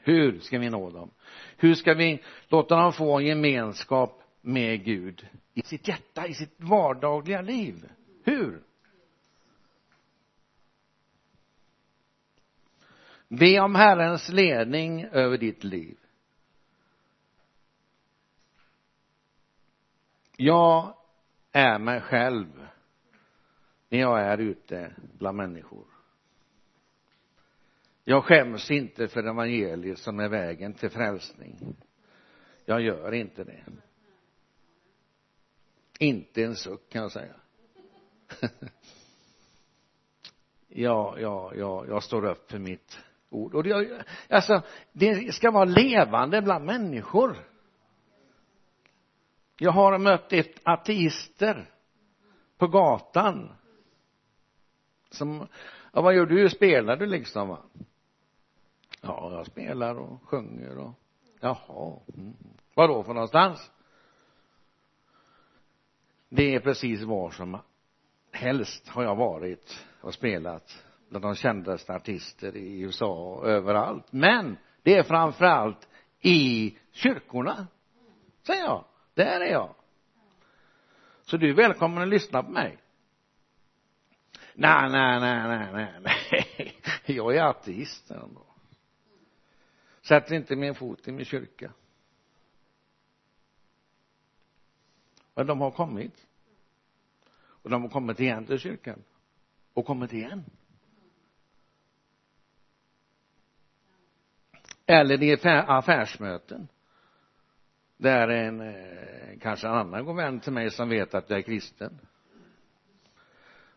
Hur 0.01 0.39
ska 0.39 0.59
vi 0.59 0.69
nå 0.69 0.89
dem? 0.89 1.11
Hur 1.57 1.73
ska 1.73 1.93
vi 1.93 2.23
låta 2.47 2.75
dem 2.75 2.93
få 2.93 3.19
en 3.19 3.25
gemenskap 3.25 4.23
med 4.41 4.83
Gud 4.83 5.27
i 5.53 5.61
sitt 5.61 5.87
hjärta, 5.87 6.27
i 6.27 6.33
sitt 6.33 6.55
vardagliga 6.57 7.41
liv? 7.41 7.89
Hur? 8.23 8.63
Be 13.29 13.59
om 13.59 13.75
Herrens 13.75 14.29
ledning 14.29 15.05
över 15.05 15.37
ditt 15.37 15.63
liv. 15.63 15.97
Jag 20.37 20.95
är 21.51 21.79
mig 21.79 22.01
själv 22.01 22.67
när 23.89 23.99
jag 23.99 24.21
är 24.21 24.37
ute 24.37 24.95
bland 25.17 25.37
människor. 25.37 25.85
Jag 28.03 28.23
skäms 28.23 28.71
inte 28.71 29.07
för 29.07 29.23
evangeliet 29.23 29.99
som 29.99 30.19
är 30.19 30.29
vägen 30.29 30.73
till 30.73 30.89
frälsning. 30.89 31.75
Jag 32.65 32.81
gör 32.81 33.13
inte 33.13 33.43
det. 33.43 33.63
Inte 35.99 36.43
en 36.43 36.55
suck 36.55 36.89
kan 36.89 37.01
jag 37.01 37.11
säga. 37.11 37.35
Ja, 40.71 41.15
ja, 41.19 41.53
ja, 41.55 41.85
jag 41.87 42.03
står 42.03 42.25
upp 42.25 42.51
för 42.51 42.59
mitt 42.59 42.97
ord. 43.29 43.55
Och 43.55 43.63
det, 43.63 44.05
alltså 44.29 44.61
det 44.91 45.35
ska 45.35 45.51
vara 45.51 45.65
levande 45.65 46.41
bland 46.41 46.65
människor. 46.65 47.37
Jag 49.59 49.71
har 49.71 49.97
mött 49.97 50.33
ett 50.33 50.59
ateister 50.63 51.69
på 52.57 52.67
gatan 52.67 53.51
som 55.09 55.47
ja, 55.93 56.01
vad 56.01 56.15
gör 56.15 56.25
du? 56.25 56.49
Spelar 56.49 56.97
du 56.97 57.05
liksom 57.05 57.47
va? 57.47 57.59
Ja 59.01 59.31
jag 59.31 59.45
spelar 59.45 59.95
och 59.95 60.23
sjunger 60.23 60.77
och 60.77 60.93
jaha 61.39 61.99
mm. 62.17 62.33
vad 62.73 62.89
då 62.89 63.03
för 63.03 63.13
någonstans? 63.13 63.71
Det 66.29 66.55
är 66.55 66.59
precis 66.59 67.01
var 67.01 67.31
som 67.31 67.57
helst 68.31 68.87
har 68.87 69.03
jag 69.03 69.15
varit 69.15 69.85
och 70.01 70.13
spelat 70.13 70.83
bland 71.09 71.25
de 71.25 71.35
kändaste 71.35 71.93
artister 71.93 72.57
i 72.57 72.81
USA 72.81 73.33
och 73.35 73.47
överallt. 73.47 74.11
Men 74.11 74.57
det 74.83 74.97
är 74.97 75.03
framför 75.03 75.45
allt 75.45 75.87
i 76.19 76.77
kyrkorna 76.91 77.67
säger 78.43 78.63
jag. 78.63 78.85
Där 79.13 79.41
är 79.41 79.51
jag. 79.51 79.75
Så 81.21 81.37
du 81.37 81.49
är 81.49 81.55
välkommen 81.55 82.03
att 82.03 82.09
lyssna 82.09 82.43
på 82.43 82.51
mig. 82.51 82.77
Nej 84.53 84.89
nej 84.89 85.19
nej 85.19 85.47
nej 85.47 85.71
nej 85.73 86.01
nej. 86.01 86.75
Jag 87.15 87.35
är 87.35 87.43
ateist 87.43 88.11
ändå 88.11 88.49
sätter 90.09 90.35
inte 90.35 90.55
min 90.55 90.75
fot 90.75 91.07
i 91.07 91.11
min 91.11 91.25
kyrka. 91.25 91.73
Men 95.35 95.47
de 95.47 95.61
har 95.61 95.71
kommit. 95.71 96.27
Och 97.39 97.69
de 97.69 97.81
har 97.81 97.89
kommit 97.89 98.19
igen 98.19 98.45
till 98.45 98.59
kyrkan. 98.59 99.03
Och 99.73 99.85
kommit 99.85 100.13
igen. 100.13 100.45
Eller 104.89 105.23
i 105.23 105.37
affärsmöten. 105.43 106.67
Där 107.97 108.27
en 108.27 108.61
eh, 108.61 109.39
kanske 109.41 109.67
en 109.67 109.73
annan 109.73 110.05
god 110.05 110.15
vän 110.15 110.39
till 110.39 110.53
mig 110.53 110.71
som 110.71 110.89
vet 110.89 111.15
att 111.15 111.29
jag 111.29 111.39
är 111.39 111.43
kristen. 111.43 111.99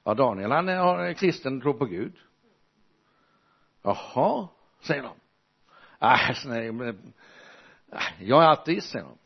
Ja 0.05 0.15
Daniel 0.15 0.53
han 0.53 0.69
är 0.69 1.13
kristen 1.13 1.57
och 1.57 1.63
tror 1.63 1.75
på 1.75 1.85
Gud. 1.85 2.13
Jaha 3.83 4.49
säger 4.81 5.03
de. 5.03 5.13
Äh, 6.01 6.37
nej, 6.47 6.73
men, 6.73 7.13
äh, 7.93 7.99
jag 8.21 8.43
är 8.43 8.49
ateist 8.49 8.91
säger 8.91 9.05
de. 9.05 9.19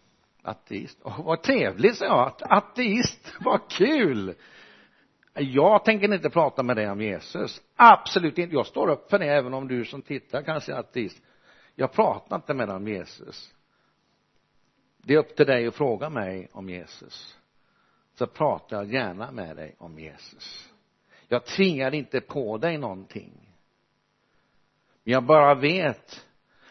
Ateist. 0.43 0.99
Oh, 1.03 1.24
vad 1.24 1.43
trevligt 1.43 1.97
säger 1.97 2.12
jag. 2.12 2.32
Ateist 2.41 3.34
vad 3.41 3.70
kul! 3.70 4.34
Jag 5.34 5.84
tänker 5.84 6.14
inte 6.14 6.30
prata 6.30 6.62
med 6.62 6.76
dig 6.76 6.91
om 6.91 7.01
Jesus. 7.01 7.62
Absolut 7.76 8.39
inte. 8.39 8.55
Jag 8.55 8.66
står 8.66 8.91
upp 8.91 9.11
för 9.11 9.18
det 9.18 9.26
även 9.26 9.55
om 9.55 9.68
du 9.68 9.84
som 9.84 10.03
tittar 10.03 10.43
kanske 10.43 10.72
är 10.72 10.76
ateist 10.78 11.22
jag 11.77 11.93
pratar 11.93 12.37
inte 12.37 12.55
med 12.55 12.68
dig 12.68 12.77
om 12.77 12.89
Jesus. 12.89 13.55
Det 14.99 15.14
är 15.14 15.18
upp 15.18 15.37
till 15.37 15.47
dig 15.47 15.66
att 15.66 15.74
fråga 15.74 16.11
mig 16.11 16.49
om 16.53 16.68
Jesus. 16.68 17.39
Så 18.14 18.27
pratar 18.27 18.77
jag 18.77 18.93
gärna 18.93 19.31
med 19.31 19.57
dig 19.57 19.74
om 19.79 19.99
Jesus. 19.99 20.72
Jag 21.29 21.45
tvingar 21.45 21.95
inte 21.95 22.20
på 22.20 22.59
dig 22.59 22.79
någonting. 22.79 23.33
Men 25.05 25.12
jag 25.12 25.24
bara 25.24 25.55
vet 25.55 26.27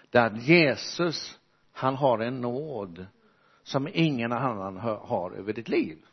det 0.10 0.20
att 0.20 0.48
Jesus 0.48 1.40
han 1.72 1.96
har 1.96 2.20
en 2.20 2.42
nåd 2.42 3.06
som 3.64 3.88
ingen 3.94 4.32
annan 4.32 4.78
har 4.78 5.32
över 5.32 5.54
ditt 5.54 5.70
liv. 5.70 6.06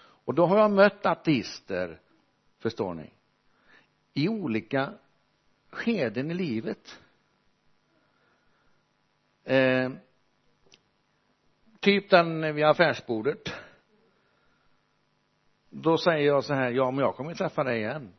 Och 0.00 0.34
då 0.34 0.46
har 0.46 0.58
jag 0.58 0.70
mött 0.70 1.06
ateister 1.06 2.00
förstår 2.58 2.94
ni 2.94 3.10
i 4.14 4.28
olika 4.28 4.92
skeden 5.70 6.30
i 6.30 6.34
livet. 6.34 6.98
Eh, 9.44 9.90
typ 11.80 12.10
den 12.10 12.54
vid 12.54 12.64
affärsbordet. 12.64 13.52
Då 15.70 15.98
säger 15.98 16.26
jag 16.26 16.44
så 16.44 16.54
här 16.54 16.70
ja 16.70 16.90
men 16.90 17.04
jag 17.04 17.16
kommer 17.16 17.34
träffa 17.34 17.64
dig 17.64 17.78
igen. 17.78 18.12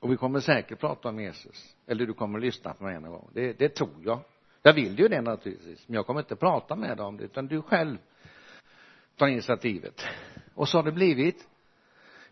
Och 0.00 0.12
vi 0.12 0.16
kommer 0.16 0.40
säkert 0.40 0.80
prata 0.80 1.08
om 1.08 1.20
Jesus. 1.20 1.76
Eller 1.86 2.06
du 2.06 2.14
kommer 2.14 2.38
lyssna 2.38 2.74
på 2.74 2.84
mig 2.84 2.94
en 2.94 3.02
gång. 3.02 3.30
Det, 3.32 3.52
det 3.52 3.68
tror 3.68 4.04
jag. 4.04 4.20
Jag 4.62 4.72
vill 4.72 4.98
ju 4.98 5.08
det 5.08 5.20
naturligtvis 5.20 5.88
men 5.88 5.94
jag 5.94 6.06
kommer 6.06 6.20
inte 6.20 6.36
prata 6.36 6.76
med 6.76 6.96
dig 6.96 7.06
om 7.06 7.16
det 7.16 7.24
utan 7.24 7.46
du 7.46 7.62
själv 7.62 7.98
tar 9.16 9.26
initiativet. 9.26 10.06
Och 10.54 10.68
så 10.68 10.78
har 10.78 10.82
det 10.82 10.92
blivit 10.92 11.48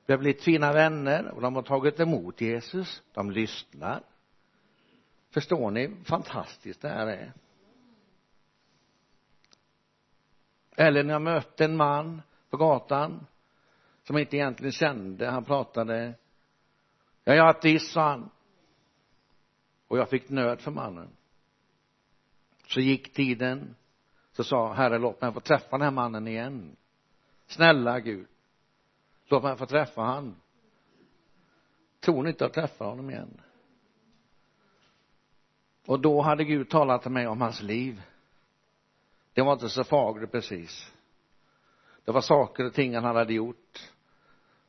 vi 0.06 0.12
har 0.12 0.18
blivit 0.18 0.42
fina 0.42 0.72
vänner 0.72 1.28
och 1.28 1.40
de 1.40 1.54
har 1.54 1.62
tagit 1.62 2.00
emot 2.00 2.40
Jesus. 2.40 3.02
De 3.12 3.30
lyssnar. 3.30 4.02
Förstår 5.30 5.70
ni 5.70 5.96
fantastiskt 6.04 6.80
det 6.80 6.88
här 6.88 7.06
är? 7.06 7.32
Eller 10.76 11.04
när 11.04 11.12
jag 11.14 11.22
mötte 11.22 11.64
en 11.64 11.76
man 11.76 12.22
på 12.50 12.56
gatan 12.56 13.26
som 14.02 14.16
jag 14.16 14.22
inte 14.22 14.36
egentligen 14.36 14.72
kände. 14.72 15.30
Han 15.30 15.44
pratade 15.44 16.14
jag 17.24 17.36
är 17.36 17.42
ateist 17.42 17.92
sa 17.92 18.08
han. 18.08 18.30
Och 19.88 19.98
jag 19.98 20.08
fick 20.10 20.28
nöd 20.28 20.60
för 20.60 20.70
mannen. 20.70 21.08
Så 22.66 22.80
gick 22.80 23.12
tiden. 23.12 23.74
Så 24.32 24.44
sa 24.44 24.72
herre 24.72 24.98
låt 24.98 25.20
mig 25.20 25.32
få 25.32 25.40
träffa 25.40 25.70
den 25.70 25.82
här 25.82 25.90
mannen 25.90 26.28
igen. 26.28 26.76
Snälla 27.46 28.00
gud 28.00 28.26
låt 29.28 29.42
mig 29.42 29.56
få 29.56 29.66
träffa 29.66 30.02
han. 30.02 30.36
Tror 32.00 32.22
ni 32.22 32.30
inte 32.30 32.46
att 32.46 32.52
träffa 32.52 32.84
honom 32.84 33.10
igen? 33.10 33.40
Och 35.86 36.00
då 36.00 36.22
hade 36.22 36.44
Gud 36.44 36.70
talat 36.70 37.02
till 37.02 37.10
mig 37.10 37.26
om 37.26 37.40
hans 37.40 37.62
liv. 37.62 38.02
Det 39.32 39.42
var 39.42 39.52
inte 39.52 39.68
så 39.68 39.84
fagert 39.84 40.32
precis. 40.32 40.92
Det 42.04 42.12
var 42.12 42.20
saker 42.20 42.64
och 42.64 42.74
ting 42.74 42.94
han 42.94 43.04
hade 43.04 43.34
gjort 43.34 43.90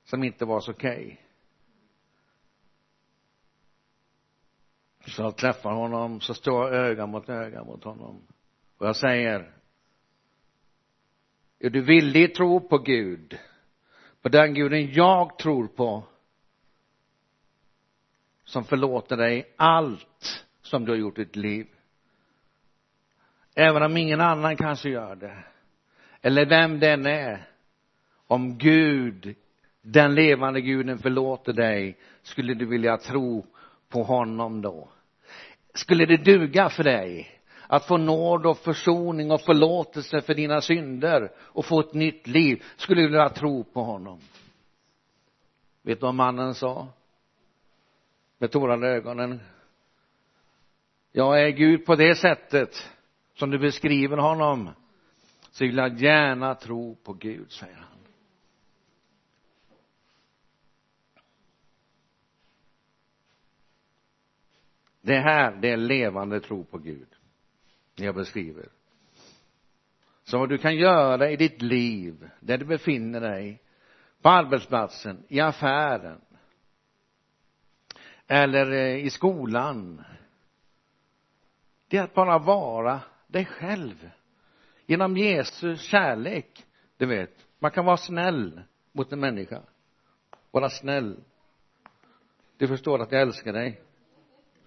som 0.03 0.23
inte 0.23 0.45
var 0.45 0.59
så 0.59 0.71
okej. 0.71 1.05
Okay. 1.05 1.17
så 5.07 5.21
jag 5.21 5.37
träffar 5.37 5.71
honom 5.71 6.21
så 6.21 6.33
står 6.33 6.73
jag 6.73 6.85
öga 6.85 7.05
mot 7.05 7.29
öga 7.29 7.63
mot 7.63 7.83
honom. 7.83 8.21
Och 8.77 8.87
jag 8.87 8.95
säger 8.95 9.51
är 11.59 11.69
du 11.69 11.81
villig 11.81 12.35
tro 12.35 12.59
på 12.59 12.77
Gud? 12.77 13.39
På 14.26 14.30
den 14.30 14.53
guden 14.53 14.93
jag 14.93 15.38
tror 15.38 15.67
på 15.67 16.03
som 18.45 18.63
förlåter 18.63 19.17
dig 19.17 19.53
allt 19.55 20.45
som 20.61 20.86
du 20.86 20.91
har 20.91 20.97
gjort 20.97 21.17
i 21.17 21.23
ditt 21.23 21.36
liv. 21.36 21.67
Även 23.55 23.84
om 23.84 23.97
ingen 23.97 24.21
annan 24.21 24.57
kanske 24.57 24.89
gör 24.89 25.15
det 25.15 25.43
eller 26.21 26.45
vem 26.45 26.80
den 26.80 27.05
är 27.05 27.47
om 28.28 28.57
Gud 28.57 29.36
den 29.82 30.15
levande 30.15 30.61
guden 30.61 30.97
förlåter 30.99 31.53
dig 31.53 31.97
skulle 32.21 32.53
du 32.53 32.65
vilja 32.65 32.97
tro 32.97 33.45
på 33.89 34.03
honom 34.03 34.61
då? 34.61 34.89
Skulle 35.73 36.05
det 36.05 36.17
duga 36.17 36.69
för 36.69 36.84
dig? 36.84 37.34
Att 37.68 37.86
få 37.86 37.97
nåd 37.97 38.45
och 38.45 38.57
försoning 38.57 39.32
och 39.32 39.41
förlåtelse 39.41 40.22
för 40.22 40.34
dina 40.34 40.61
synder 40.61 41.32
och 41.38 41.66
få 41.66 41.80
ett 41.80 41.93
nytt 41.93 42.28
liv 42.28 42.63
skulle 42.78 43.01
du 43.01 43.07
vilja 43.07 43.30
tro 43.30 43.63
på 43.63 43.84
honom. 43.84 44.20
Vet 45.82 45.99
du 45.99 46.05
vad 46.05 46.16
mannen 46.16 46.55
sa? 46.55 46.88
Med 48.38 48.51
tårade 48.51 48.88
ögonen. 48.88 49.39
Ja 51.11 51.39
är 51.39 51.49
Gud 51.49 51.86
på 51.86 51.95
det 51.95 52.16
sättet 52.16 52.89
som 53.34 53.49
du 53.49 53.59
beskriver 53.59 54.18
honom 54.18 54.70
så 55.51 55.66
vill 55.66 55.78
jag 55.78 55.97
gärna 55.97 56.55
tro 56.55 56.95
på 56.95 57.13
Gud 57.13 57.51
säger 57.51 57.76
han. 57.76 57.86
Det 65.01 65.20
här 65.20 65.51
det 65.61 65.70
är 65.70 65.78
levande 65.78 66.39
tro 66.39 66.63
på 66.63 66.78
Gud 66.78 67.14
när 67.95 68.05
jag 68.05 68.15
beskriver. 68.15 68.65
Så 70.23 70.37
vad 70.39 70.49
du 70.49 70.57
kan 70.57 70.75
göra 70.75 71.29
i 71.29 71.35
ditt 71.35 71.61
liv 71.61 72.29
där 72.39 72.57
du 72.57 72.65
befinner 72.65 73.21
dig 73.21 73.61
på 74.21 74.29
arbetsplatsen 74.29 75.23
i 75.27 75.39
affären 75.39 76.21
eller 78.27 78.71
eh, 78.71 79.05
i 79.05 79.09
skolan 79.09 80.03
det 81.87 81.97
är 81.97 82.03
att 82.03 82.13
bara 82.13 82.39
vara 82.39 83.01
dig 83.27 83.45
själv. 83.45 84.09
Genom 84.85 85.17
Jesus 85.17 85.81
kärlek 85.81 86.65
du 86.97 87.05
vet 87.05 87.47
man 87.59 87.71
kan 87.71 87.85
vara 87.85 87.97
snäll 87.97 88.61
mot 88.91 89.11
en 89.11 89.19
människa. 89.19 89.61
Vara 90.51 90.69
snäll. 90.69 91.19
Du 92.57 92.67
förstår 92.67 93.01
att 93.01 93.11
jag 93.11 93.21
älskar 93.21 93.53
dig. 93.53 93.81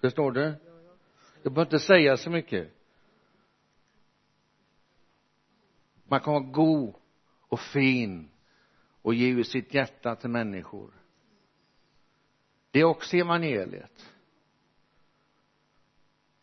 Förstår 0.01 0.31
du? 0.31 0.53
Jag 1.43 1.53
behöver 1.53 1.61
inte 1.61 1.79
säga 1.79 2.17
så 2.17 2.29
mycket. 2.29 2.78
Man 6.09 6.19
kan 6.19 6.33
vara 6.33 6.43
god 6.43 6.95
och 7.39 7.59
fin 7.59 8.29
och 9.01 9.13
ge 9.13 9.29
ut 9.29 9.47
sitt 9.47 9.73
hjärta 9.73 10.15
till 10.15 10.29
människor. 10.29 10.93
Det 12.71 12.79
är 12.79 12.83
också 12.83 13.17
evangeliet. 13.17 14.13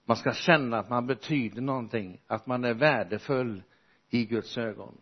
Man 0.05 0.17
ska 0.17 0.33
känna 0.33 0.79
att 0.79 0.91
man 0.91 1.07
betyder 1.07 1.61
någonting 1.61 2.21
att 2.27 2.47
man 2.47 2.64
är 2.64 2.75
värdefull 2.75 3.62
i 4.09 4.25
Guds 4.25 4.59
ögon. 4.59 4.99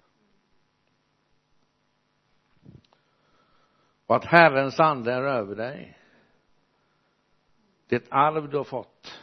Och 4.06 4.16
att 4.16 4.24
Herrens 4.24 4.80
ande 4.80 5.12
är 5.12 5.22
över 5.22 5.56
dig. 5.56 5.98
Det 7.86 7.96
är 7.96 8.00
ett 8.00 8.12
arv 8.12 8.50
du 8.50 8.56
har 8.56 8.64
fått. 8.64 9.20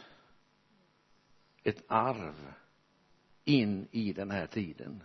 Ett 1.62 1.84
arv 1.88 2.52
in 3.44 3.88
i 3.90 4.12
den 4.12 4.30
här 4.30 4.46
tiden. 4.46 5.02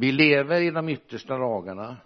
Vi 0.00 0.12
lever 0.12 0.60
i 0.60 0.70
de 0.70 0.88
yttersta 0.88 1.38
dagarna 1.38 1.96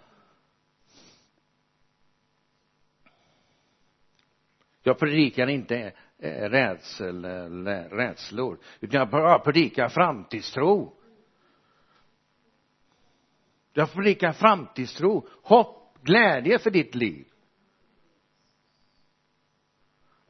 jag 4.83 4.99
predikar 4.99 5.47
inte 5.47 5.93
eh, 6.19 6.49
rädsel 6.49 7.25
eller 7.25 7.89
rädslor 7.89 8.57
utan 8.79 9.09
jag 9.11 9.43
predikar 9.43 9.89
framtidstro. 9.89 10.93
Jag 13.73 13.93
predikar 13.93 14.31
framtidstro 14.31 15.27
hopp 15.43 15.97
glädje 16.01 16.59
för 16.59 16.71
ditt 16.71 16.95
liv 16.95 17.32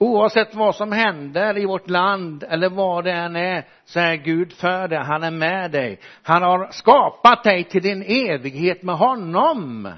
oavsett 0.04 0.56
vad 0.56 0.76
som 0.76 0.92
händer 0.92 1.58
i 1.58 1.66
vårt 1.66 1.90
land 1.90 2.44
eller 2.44 2.70
vad 2.70 3.04
det 3.04 3.12
än 3.12 3.36
är 3.36 3.68
så 3.86 4.00
är 4.00 4.16
Gud 4.16 4.54
för 4.54 4.88
dig, 4.88 5.00
han 5.00 5.24
är 5.24 5.32
med 5.32 5.72
dig. 5.72 6.00
Han 6.24 6.44
har 6.44 6.72
skapat 6.72 7.44
dig 7.44 7.64
till 7.64 7.82
din 7.82 8.04
evighet 8.04 8.84
med 8.84 8.96
honom. 8.96 9.94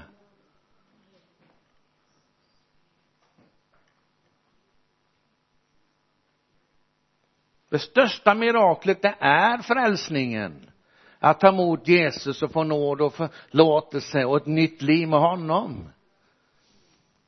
Det 7.70 7.78
största 7.78 8.34
miraklet 8.34 9.02
det 9.02 9.14
är 9.20 9.58
frälsningen. 9.58 10.70
Att 11.18 11.40
ta 11.40 11.48
emot 11.48 11.88
Jesus 11.88 12.42
och 12.42 12.52
få 12.52 12.64
nåd 12.64 13.00
och 13.00 13.14
förlåtelse 13.14 14.24
och 14.24 14.36
ett 14.36 14.46
nytt 14.46 14.82
liv 14.82 15.08
med 15.08 15.20
honom. 15.20 15.90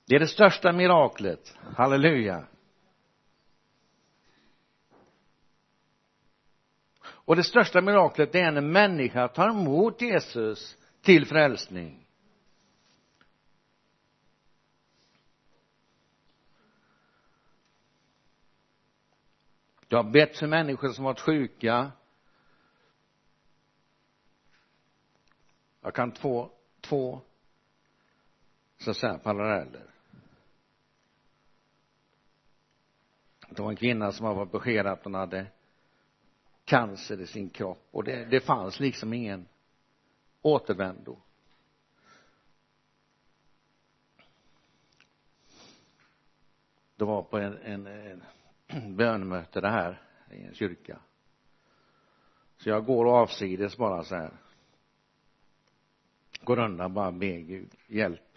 Det 0.07 0.15
är 0.15 0.21
det 0.21 0.27
största 0.27 0.73
miraklet. 0.73 1.57
Halleluja. 1.77 2.45
Och 7.29 7.37
det 7.37 7.45
största 7.45 7.81
miraklet 7.81 8.33
det 8.33 8.41
är 8.41 8.51
när 8.51 8.59
en 8.59 8.73
människa 8.73 9.29
tar 9.29 9.49
emot 9.51 10.01
Jesus 10.01 10.77
till 11.01 11.27
frälsning. 11.27 12.07
Jag 19.89 20.03
har 20.03 20.11
bett 20.11 20.37
för 20.37 20.47
människor 20.47 20.89
som 20.89 21.05
varit 21.05 21.21
sjuka. 21.21 21.93
Jag 25.81 25.95
kan 25.95 26.13
två, 26.13 26.51
två 26.81 27.21
så 28.79 28.91
att 28.91 28.97
säga 28.97 29.19
paralleller. 29.19 29.91
Det 33.49 33.63
var 33.63 33.71
en 33.71 33.77
kvinna 33.77 34.13
som 34.13 34.27
var 34.27 34.47
besked 34.47 34.87
att 34.87 35.05
hon 35.05 35.15
hade 35.15 35.47
cancer 36.69 37.21
i 37.21 37.27
sin 37.27 37.51
kropp. 37.51 37.89
Och 37.91 38.05
det, 38.05 38.25
det 38.25 38.41
fanns 38.41 38.81
liksom 38.81 39.13
ingen 39.13 39.47
återvändo. 40.43 41.19
Det 46.97 47.05
var 47.05 47.23
på 47.23 47.39
en, 47.39 47.59
en, 47.59 47.87
en 47.87 48.23
bönmöte 48.97 49.61
det 49.61 49.71
här 49.71 50.03
i 50.31 50.43
en 50.43 50.55
kyrka. 50.55 50.99
Så 52.57 52.69
jag 52.69 52.85
går 52.85 53.21
avsides 53.21 53.77
bara 53.77 54.05
så 54.05 54.15
här. 54.15 54.33
Går 56.41 56.59
undan 56.59 56.95
bara 56.95 57.13
be 57.13 57.41
Gud 57.41 57.75
hjälp. 57.87 58.37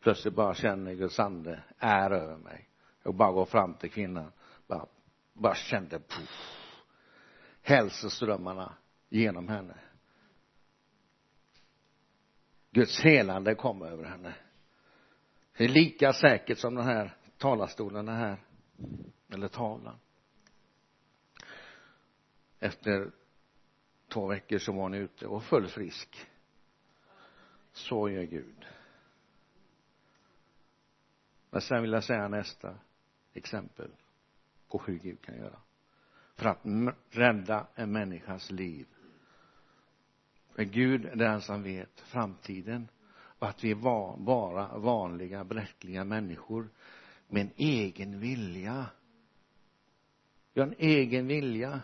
Plötsligt 0.00 0.34
bara 0.34 0.54
känner 0.54 0.94
Guds 0.94 1.20
ande 1.20 1.62
är 1.78 2.10
över 2.10 2.36
mig. 2.36 2.68
Jag 3.02 3.14
bara 3.14 3.32
går 3.32 3.44
fram 3.44 3.74
till 3.74 3.90
kvinnan. 3.90 4.32
Bara, 4.66 4.86
bara 5.32 5.54
kände 5.54 5.98
puff, 5.98 6.57
hälsoströmmarna 7.68 8.74
genom 9.08 9.48
henne. 9.48 9.74
Guds 12.70 13.00
helande 13.00 13.54
kom 13.54 13.82
över 13.82 14.04
henne. 14.04 14.34
Det 15.56 15.64
är 15.64 15.68
lika 15.68 16.12
säkert 16.12 16.58
som 16.58 16.74
den 16.74 16.84
här 16.84 17.16
talarstolen 17.38 18.08
är 18.08 18.16
här 18.16 18.38
eller 19.28 19.48
tavlan 19.48 19.98
efter 22.58 23.10
två 24.08 24.26
veckor 24.26 24.58
så 24.58 24.72
var 24.72 24.82
hon 24.82 24.94
ute 24.94 25.26
och 25.26 25.44
full 25.44 25.68
frisk. 25.68 26.26
Så 27.72 28.08
gör 28.08 28.22
Gud. 28.22 28.66
Men 31.50 31.60
sen 31.60 31.82
vill 31.82 31.92
jag 31.92 32.04
säga 32.04 32.28
nästa 32.28 32.78
exempel 33.32 33.90
på 34.68 34.82
hur 34.86 34.98
Gud 34.98 35.22
kan 35.22 35.36
göra 35.36 35.58
för 36.38 36.48
att 36.48 36.64
rädda 37.10 37.66
en 37.74 37.92
människas 37.92 38.50
liv. 38.50 38.86
För 40.54 40.62
Gud 40.62 41.06
är 41.06 41.16
den 41.16 41.40
som 41.40 41.62
vet 41.62 42.00
framtiden 42.00 42.88
och 43.10 43.48
att 43.48 43.64
vi 43.64 43.74
var 43.74 44.16
bara 44.16 44.78
vanliga 44.78 45.44
bräckliga 45.44 46.04
människor 46.04 46.68
med 47.28 47.42
en 47.42 47.50
egen 47.56 48.20
vilja. 48.20 48.86
Vi 50.52 50.60
har 50.60 50.68
en 50.68 50.74
egen 50.78 51.26
vilja. 51.26 51.80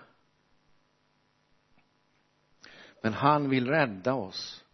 Men 3.02 3.12
han 3.12 3.50
vill 3.50 3.68
rädda 3.68 4.14
oss 4.14 4.64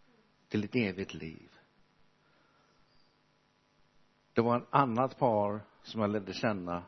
till 0.47 0.63
ett 0.63 0.75
evigt 0.75 1.13
liv. 1.13 1.49
Det 4.33 4.41
var 4.41 4.57
ett 4.57 4.67
annat 4.69 5.17
par 5.17 5.61
som 5.83 6.01
jag 6.01 6.09
lärde 6.09 6.33
känna 6.33 6.83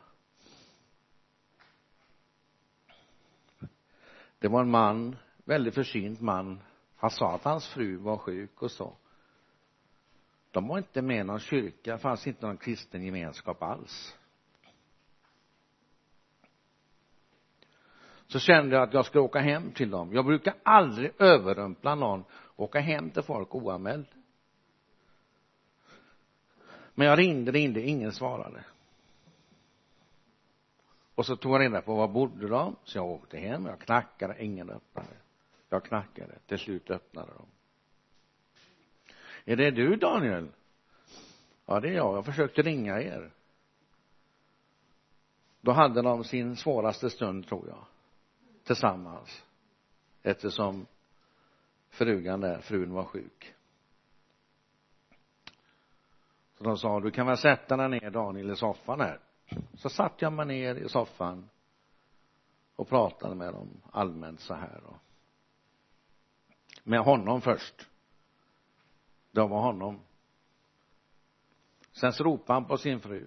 det 4.44 4.48
var 4.48 4.60
en 4.60 4.70
man 4.70 5.16
väldigt 5.44 5.74
försynt 5.74 6.20
man. 6.20 6.60
Han 6.96 7.10
sa 7.10 7.34
att 7.34 7.44
hans 7.44 7.66
fru 7.66 7.96
var 7.96 8.18
sjuk 8.18 8.62
och 8.62 8.70
så. 8.70 8.96
De 10.50 10.68
var 10.68 10.78
inte 10.78 11.02
med 11.02 11.20
i 11.20 11.24
någon 11.24 11.40
kyrka 11.40 11.98
fanns 11.98 12.26
inte 12.26 12.46
någon 12.46 12.56
kristen 12.56 13.04
gemenskap 13.04 13.62
alls. 13.62 14.16
Så 18.26 18.38
kände 18.38 18.76
jag 18.76 18.82
att 18.82 18.94
jag 18.94 19.06
skulle 19.06 19.22
åka 19.22 19.38
hem 19.38 19.70
till 19.72 19.90
dem. 19.90 20.12
Jag 20.12 20.24
brukar 20.24 20.54
aldrig 20.62 21.12
överrumpla 21.18 21.94
någon 21.94 22.24
åka 22.56 22.80
hem 22.80 23.10
till 23.10 23.22
folk 23.22 23.54
oanmäld. 23.54 24.06
Men 26.94 27.06
jag 27.06 27.18
ringde, 27.18 27.52
ringde, 27.52 27.80
ingen 27.80 28.12
svarade 28.12 28.64
och 31.14 31.26
så 31.26 31.36
tog 31.36 31.54
jag 31.54 31.60
reda 31.60 31.82
på 31.82 31.94
var 31.94 32.08
bodde 32.08 32.48
de? 32.48 32.76
Så 32.84 32.98
jag 32.98 33.06
åkte 33.06 33.38
hem 33.38 33.66
jag 33.66 33.80
knackade, 33.80 34.44
ingen 34.44 34.70
öppnade. 34.70 35.16
Jag 35.68 35.84
knackade, 35.84 36.38
till 36.46 36.58
slut 36.58 36.90
öppnade 36.90 37.32
de. 37.32 37.46
Är 39.52 39.56
det 39.56 39.70
du 39.70 39.96
Daniel? 39.96 40.48
Ja 41.66 41.80
det 41.80 41.88
är 41.88 41.92
jag, 41.92 42.16
jag 42.16 42.24
försökte 42.24 42.62
ringa 42.62 43.00
er. 43.00 43.30
Då 45.60 45.72
hade 45.72 46.02
de 46.02 46.24
sin 46.24 46.56
svåraste 46.56 47.10
stund 47.10 47.46
tror 47.48 47.68
jag 47.68 47.84
tillsammans 48.64 49.44
eftersom 50.22 50.86
frugan 51.90 52.40
där, 52.40 52.60
frun 52.60 52.92
var 52.92 53.04
sjuk. 53.04 53.54
Så 56.58 56.64
de 56.64 56.78
sa 56.78 57.00
du 57.00 57.10
kan 57.10 57.26
väl 57.26 57.36
sätta 57.36 57.76
dig 57.76 57.88
ner 57.88 58.10
Daniel 58.10 58.50
i 58.50 58.56
soffan 58.56 59.00
här 59.00 59.20
så 59.74 59.88
satt 59.88 60.22
jag 60.22 60.32
mig 60.32 60.46
ner 60.46 60.74
i 60.74 60.88
soffan 60.88 61.48
och 62.76 62.88
pratade 62.88 63.34
med 63.34 63.52
dem 63.52 63.82
allmänt 63.92 64.40
så 64.40 64.54
här 64.54 64.84
och 64.84 64.96
med 66.82 67.00
honom 67.00 67.40
först. 67.40 67.88
Det 69.30 69.40
var 69.40 69.60
honom. 69.60 70.00
Sen 71.92 72.12
så 72.12 72.24
ropade 72.24 72.52
han 72.52 72.64
på 72.64 72.78
sin 72.78 73.00
fru. 73.00 73.26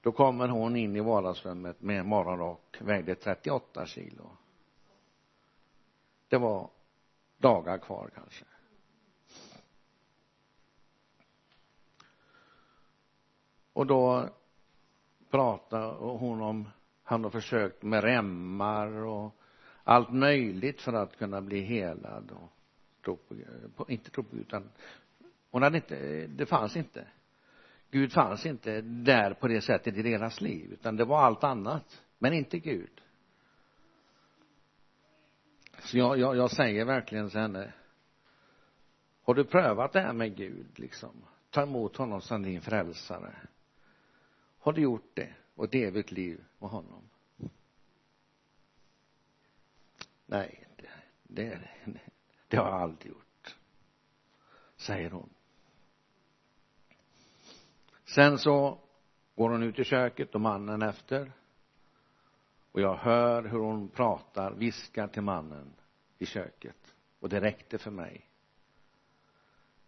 Då 0.00 0.12
kommer 0.12 0.48
hon 0.48 0.76
in 0.76 0.96
i 0.96 1.00
vardagsrummet 1.00 1.80
med 1.80 2.06
morgonrock 2.06 2.76
vägde 2.80 3.14
38 3.14 3.86
kilo. 3.86 4.30
Det 6.28 6.38
var 6.38 6.70
dagar 7.38 7.78
kvar 7.78 8.10
kanske. 8.14 8.44
Och 13.72 13.86
då 13.86 14.28
pratade 15.30 15.86
hon 15.96 16.42
om 16.42 16.68
han 17.02 17.24
har 17.24 17.30
försökt 17.30 17.82
med 17.82 18.04
remmar 18.04 18.86
och 18.86 19.34
allt 19.84 20.12
möjligt 20.12 20.80
för 20.80 20.92
att 20.92 21.16
kunna 21.16 21.40
bli 21.40 21.60
helad 21.60 22.30
och 22.30 22.52
tro 23.04 23.18
på, 23.76 23.90
inte 23.90 24.10
tro 24.10 24.24
på 24.24 24.36
Gud 24.36 24.46
utan 24.46 24.70
hon 25.50 25.62
hade 25.62 25.76
inte, 25.76 26.26
det 26.26 26.46
fanns 26.46 26.76
inte. 26.76 27.06
Gud 27.90 28.12
fanns 28.12 28.46
inte 28.46 28.80
där 28.80 29.34
på 29.34 29.48
det 29.48 29.60
sättet 29.60 29.96
i 29.96 30.02
deras 30.02 30.40
liv 30.40 30.72
utan 30.72 30.96
det 30.96 31.04
var 31.04 31.22
allt 31.22 31.44
annat 31.44 32.02
men 32.18 32.32
inte 32.32 32.58
Gud. 32.58 33.00
Så 35.78 35.98
jag, 35.98 36.18
jag, 36.18 36.36
jag 36.36 36.50
säger 36.50 36.84
verkligen 36.84 37.30
till 37.30 37.40
henne 37.40 37.72
har 39.22 39.34
du 39.34 39.44
prövat 39.44 39.92
det 39.92 40.00
här 40.00 40.12
med 40.12 40.36
Gud 40.36 40.78
liksom? 40.78 41.24
Ta 41.50 41.62
emot 41.62 41.96
honom 41.96 42.20
som 42.20 42.42
din 42.42 42.60
frälsare 42.60 43.34
har 44.60 44.72
du 44.72 44.82
gjort 44.82 45.10
det 45.14 45.34
och 45.54 45.64
ett 45.64 45.74
evigt 45.74 46.10
liv 46.10 46.44
med 46.58 46.70
honom? 46.70 47.10
Nej 50.26 50.68
det, 50.76 50.90
det, 51.22 51.60
det 52.48 52.56
har 52.56 52.68
jag 52.68 52.82
aldrig 52.82 53.12
gjort. 53.12 53.56
Säger 54.76 55.10
hon. 55.10 55.30
Sen 58.04 58.38
så 58.38 58.78
går 59.34 59.50
hon 59.50 59.62
ut 59.62 59.78
i 59.78 59.84
köket 59.84 60.34
och 60.34 60.40
mannen 60.40 60.82
efter. 60.82 61.32
Och 62.72 62.80
jag 62.80 62.96
hör 62.96 63.42
hur 63.42 63.58
hon 63.58 63.88
pratar, 63.88 64.52
viskar 64.52 65.08
till 65.08 65.22
mannen 65.22 65.72
i 66.18 66.26
köket. 66.26 66.94
Och 67.20 67.28
det 67.28 67.40
räckte 67.40 67.78
för 67.78 67.90
mig. 67.90 68.26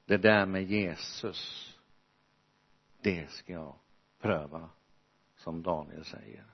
Det 0.04 0.16
där 0.16 0.46
med 0.46 0.62
Jesus 0.62 1.72
det 3.00 3.30
ska 3.30 3.52
jag 3.52 3.74
pröva 4.22 4.70
som 5.36 5.62
Daniel 5.62 6.04
säger. 6.04 6.44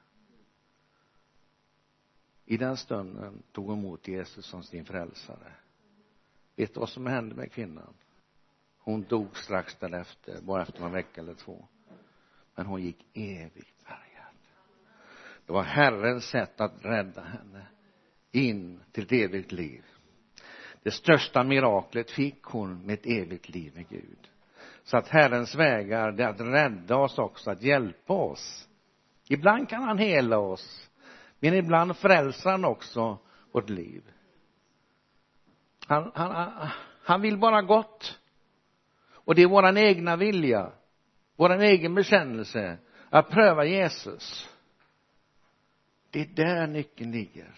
I 2.44 2.56
den 2.56 2.76
stunden 2.76 3.42
tog 3.52 3.66
hon 3.66 3.78
emot 3.78 4.08
Jesus 4.08 4.46
som 4.46 4.62
sin 4.62 4.84
frälsare. 4.84 5.52
Vet 6.56 6.74
du 6.74 6.80
vad 6.80 6.88
som 6.88 7.06
hände 7.06 7.34
med 7.34 7.52
kvinnan? 7.52 7.94
Hon 8.78 9.02
dog 9.02 9.36
strax 9.36 9.76
därefter 9.80 10.42
bara 10.42 10.62
efter 10.62 10.84
en 10.84 10.92
vecka 10.92 11.20
eller 11.20 11.34
två. 11.34 11.68
Men 12.54 12.66
hon 12.66 12.82
gick 12.82 13.06
evigt 13.14 13.82
färgad. 13.82 14.34
Det 15.46 15.52
var 15.52 15.62
Herrens 15.62 16.24
sätt 16.24 16.60
att 16.60 16.84
rädda 16.84 17.22
henne 17.22 17.66
in 18.30 18.80
till 18.92 19.04
ett 19.04 19.12
evigt 19.12 19.52
liv. 19.52 19.84
Det 20.82 20.90
största 20.90 21.44
miraklet 21.44 22.10
fick 22.10 22.42
hon 22.42 22.86
med 22.86 22.94
ett 22.94 23.06
evigt 23.06 23.48
liv 23.48 23.72
med 23.74 23.88
Gud 23.88 24.28
så 24.88 24.96
att 24.96 25.08
Herrens 25.08 25.54
vägar 25.54 26.12
det 26.12 26.24
är 26.24 26.28
att 26.28 26.40
rädda 26.40 26.96
oss 26.96 27.18
också, 27.18 27.50
att 27.50 27.62
hjälpa 27.62 28.14
oss. 28.14 28.68
Ibland 29.28 29.68
kan 29.68 29.82
han 29.82 29.98
hela 29.98 30.38
oss 30.38 30.90
men 31.38 31.54
ibland 31.54 31.96
frälser 31.96 32.50
han 32.50 32.64
också 32.64 33.18
vårt 33.52 33.70
liv. 33.70 34.02
Han, 35.86 36.12
han, 36.14 36.68
han 37.02 37.20
vill 37.20 37.38
bara 37.38 37.62
gott. 37.62 38.18
Och 39.10 39.34
det 39.34 39.42
är 39.42 39.48
våran 39.48 39.76
egna 39.76 40.16
vilja 40.16 40.72
våran 41.36 41.60
egen 41.60 41.94
bekännelse 41.94 42.78
att 43.10 43.30
pröva 43.30 43.64
Jesus. 43.64 44.48
Det 46.10 46.20
är 46.20 46.26
där 46.26 46.66
nyckeln 46.66 47.10
ligger. 47.10 47.54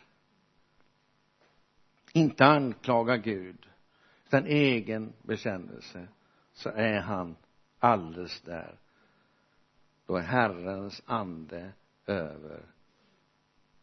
Inte 2.13 2.47
anklaga 2.47 3.17
Gud 3.17 3.67
utan 4.27 4.47
egen 4.47 5.13
bekännelse 5.23 6.09
så 6.61 6.71
är 6.71 7.01
han 7.01 7.37
alldeles 7.79 8.41
där. 8.41 8.79
Då 10.07 10.17
är 10.17 10.23
Herrens 10.23 11.03
ande 11.07 11.73
över 12.07 12.63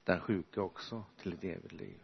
den 0.04 0.20
sjuke 0.20 0.62
också 0.62 1.04
till 1.18 1.34
ett 1.34 1.44
evigt 1.44 1.72
liv. 1.72 2.00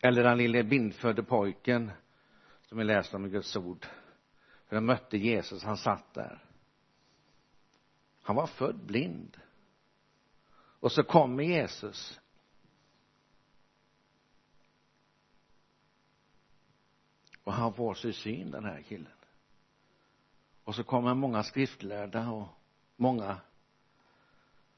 Eller 0.00 0.22
den 0.22 0.38
lille 0.38 0.64
bindfödde 0.64 1.22
pojken 1.22 1.90
som 2.62 2.78
vi 2.78 2.84
läste 2.84 3.16
om 3.16 3.26
i 3.26 3.28
Guds 3.28 3.56
ord. 3.56 3.86
För 4.66 4.76
han 4.76 4.84
mötte 4.84 5.18
Jesus, 5.18 5.64
han 5.64 5.76
satt 5.76 6.14
där. 6.14 6.44
Han 8.22 8.36
var 8.36 8.46
född 8.46 8.86
blind. 8.86 9.36
Och 10.80 10.92
så 10.92 11.02
kommer 11.02 11.42
Jesus. 11.42 12.20
Och 17.46 17.52
han 17.52 17.72
får 17.72 17.94
sig 17.94 18.12
syn 18.12 18.50
den 18.50 18.64
här 18.64 18.82
killen. 18.82 19.12
Och 20.64 20.74
så 20.74 20.84
kommer 20.84 21.14
många 21.14 21.42
skriftlärda 21.42 22.30
och 22.30 22.48
många 22.96 23.40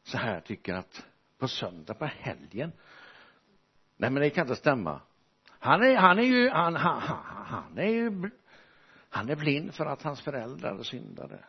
så 0.02 0.18
här 0.18 0.40
tycker 0.40 0.74
att 0.74 1.06
på 1.38 1.48
söndag 1.48 1.94
på 1.94 2.04
helgen? 2.04 2.72
Nej 3.96 4.10
men 4.10 4.22
det 4.22 4.30
kan 4.30 4.44
inte 4.44 4.56
stämma. 4.56 5.00
Han 5.48 5.82
är, 5.82 5.96
han 5.96 6.18
är 6.18 6.22
ju 6.22 6.50
han, 6.50 6.76
han, 6.76 7.00
han 7.46 7.78
är 7.78 7.90
ju 7.90 8.30
han 9.08 9.28
är 9.28 9.36
blind 9.36 9.74
för 9.74 9.86
att 9.86 10.02
hans 10.02 10.20
föräldrar 10.20 10.82
syndade 10.82 11.44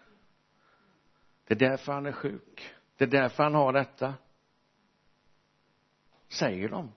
det 1.49 1.55
är 1.55 1.69
därför 1.69 1.91
han 1.91 2.05
är 2.05 2.11
sjuk. 2.11 2.73
Det 2.97 3.03
är 3.03 3.07
därför 3.07 3.43
han 3.43 3.53
har 3.53 3.73
detta. 3.73 4.13
Säger 6.27 6.69
de. 6.69 6.91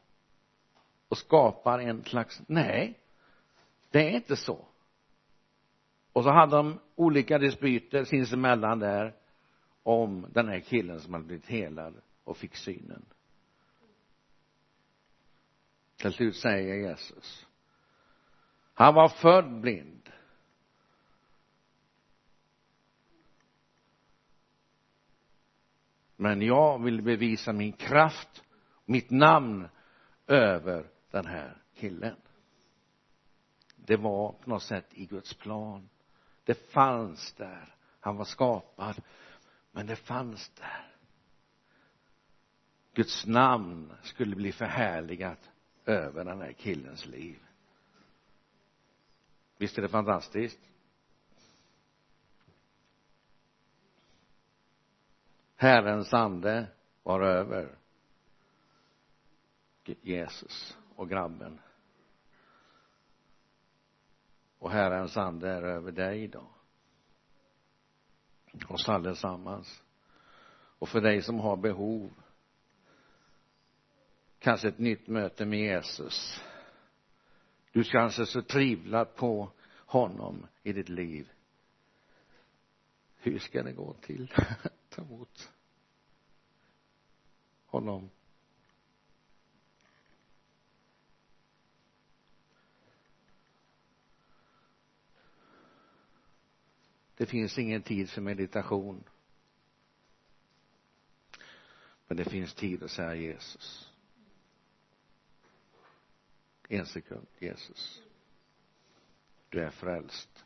Och 1.09 1.19
skapar 1.19 1.79
en 1.79 2.05
slags 2.05 2.43
nej 2.47 3.02
det 3.93 4.09
är 4.09 4.11
inte 4.11 4.37
så. 4.37 4.67
Och 6.13 6.25
så 6.25 6.31
hade 6.31 6.57
de 6.57 6.81
olika 6.95 7.39
dispyter 7.39 8.05
sinsemellan 8.05 8.79
där 8.79 9.15
om 9.83 10.27
den 10.33 10.49
här 10.49 10.61
killen 10.61 11.01
som 11.01 11.13
hade 11.13 11.27
blivit 11.27 11.47
helad 11.47 11.95
och 12.25 12.37
fick 12.37 12.57
synen. 12.57 13.05
Till 15.97 16.13
slut 16.13 16.37
säger 16.37 16.75
Jesus 16.75 17.47
han 18.75 18.95
var 18.95 19.09
född 19.09 19.61
blind. 19.61 20.11
Men 26.17 26.43
jag 26.43 26.83
vill 26.83 27.03
bevisa 27.03 27.53
min 27.53 27.73
kraft 27.73 28.45
mitt 28.85 29.11
namn 29.11 29.69
över 30.27 30.91
den 31.11 31.27
här 31.27 31.63
killen 31.75 32.17
det 33.87 33.97
var 33.97 34.33
på 34.33 34.51
något 34.51 34.63
sätt 34.63 34.87
i 34.91 35.07
Guds 35.07 35.35
plan. 35.35 35.89
Det 36.45 36.55
fanns 36.55 37.33
där. 37.33 37.75
Han 38.01 38.17
var 38.17 38.25
skapad 38.25 39.03
men 39.73 39.87
det 39.87 39.97
fanns 39.97 40.49
där. 40.49 40.93
Guds 42.95 43.27
namn 43.27 43.93
skulle 44.03 44.37
bli 44.37 44.53
förhärligat 44.53 45.51
över 45.85 46.25
den 46.25 46.41
här 46.41 46.53
killens 46.53 47.07
liv. 47.07 47.39
Visst 49.57 49.79
är 49.79 49.83
det 49.83 49.89
fantastiskt? 49.89 50.61
Herrens 55.57 56.15
ande 56.15 56.67
var 57.03 57.21
över 57.21 57.79
Jesus 59.85 60.79
och 60.97 61.09
grabben 61.09 61.61
och 64.63 64.71
Herrens 64.71 65.17
ande 65.17 65.51
är 65.51 65.63
över 65.63 65.93
dig 65.93 66.23
idag. 66.23 66.51
Oss 68.69 68.89
allesammans. 68.89 69.83
Och 70.79 70.89
för 70.89 71.01
dig 71.01 71.23
som 71.23 71.41
har 71.41 71.57
behov. 71.57 72.11
Kanske 74.39 74.69
ett 74.69 74.79
nytt 74.79 75.09
möte 75.09 75.47
med 75.47 75.59
Jesus. 75.59 76.41
Du 77.73 77.85
kanske 77.85 78.27
så 78.27 78.43
tvivlat 78.43 79.17
på 79.17 79.53
honom 79.87 80.47
i 80.63 80.73
ditt 80.73 80.89
liv. 80.89 81.33
Hur 83.17 83.39
ska 83.39 83.63
det 83.63 83.73
gå 83.73 83.93
till? 83.93 84.33
Ta 84.89 85.03
emot 85.03 85.53
honom. 87.67 88.11
Det 97.23 97.27
finns 97.27 97.59
ingen 97.59 97.83
tid 97.83 98.11
för 98.11 98.21
meditation. 98.21 99.05
Men 102.07 102.17
det 102.17 102.25
finns 102.25 102.55
tid 102.55 102.83
att 102.83 102.91
säga 102.91 103.15
Jesus. 103.15 103.93
En 106.69 106.87
sekund 106.87 107.27
Jesus. 107.39 108.03
Du 109.49 109.61
är 109.61 109.71
frälst. 109.71 110.45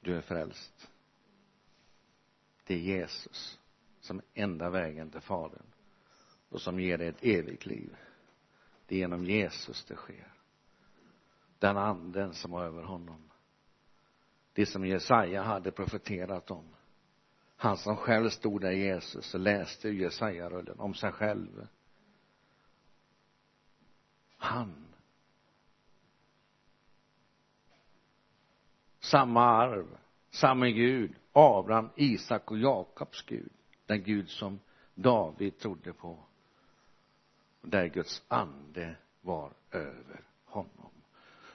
Du 0.00 0.16
är 0.16 0.20
frälst. 0.20 0.90
Det 2.64 2.74
är 2.74 2.78
Jesus 2.78 3.60
som 4.00 4.18
är 4.18 4.24
enda 4.42 4.70
vägen 4.70 5.10
till 5.10 5.20
fadern 5.20 5.66
och 6.48 6.60
som 6.60 6.80
ger 6.80 6.98
dig 6.98 7.08
ett 7.08 7.24
evigt 7.24 7.66
liv. 7.66 7.96
Det 8.86 8.94
är 8.94 8.98
genom 8.98 9.24
Jesus 9.24 9.84
det 9.84 9.96
sker 9.96 10.39
den 11.60 11.76
anden 11.76 12.34
som 12.34 12.50
var 12.50 12.64
över 12.64 12.82
honom. 12.82 13.30
Det 14.52 14.66
som 14.66 14.86
Jesaja 14.86 15.42
hade 15.42 15.70
profeterat 15.70 16.50
om. 16.50 16.64
Han 17.56 17.76
som 17.76 17.96
själv 17.96 18.28
stod 18.28 18.60
där 18.60 18.70
Jesus 18.70 19.34
och 19.34 19.40
läste 19.40 19.88
Jesaja-rullen 19.88 20.80
om 20.80 20.94
sig 20.94 21.12
själv. 21.12 21.66
Han. 24.36 24.86
Samma 29.00 29.44
arv 29.44 29.98
samma 30.30 30.68
Gud 30.68 31.14
Abraham, 31.32 31.90
Isak 31.96 32.50
och 32.50 32.58
Jakobs 32.58 33.22
Gud. 33.22 33.52
Den 33.86 34.02
Gud 34.02 34.28
som 34.28 34.60
David 34.94 35.58
trodde 35.58 35.92
på. 35.92 36.18
Där 37.62 37.86
Guds 37.86 38.22
ande 38.28 38.96
var 39.20 39.52
över 39.70 40.24
honom 40.44 40.89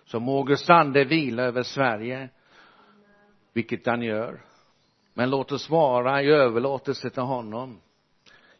så 0.05 0.19
må 0.19 0.43
Guds 0.43 0.69
ande 0.69 1.03
vila 1.03 1.43
över 1.43 1.63
Sverige 1.63 2.29
vilket 3.53 3.85
han 3.85 4.01
gör. 4.01 4.41
Men 5.13 5.29
låt 5.29 5.51
oss 5.51 5.69
vara 5.69 6.21
i 6.21 6.27
överlåtelse 6.27 7.09
till 7.09 7.21
honom. 7.21 7.81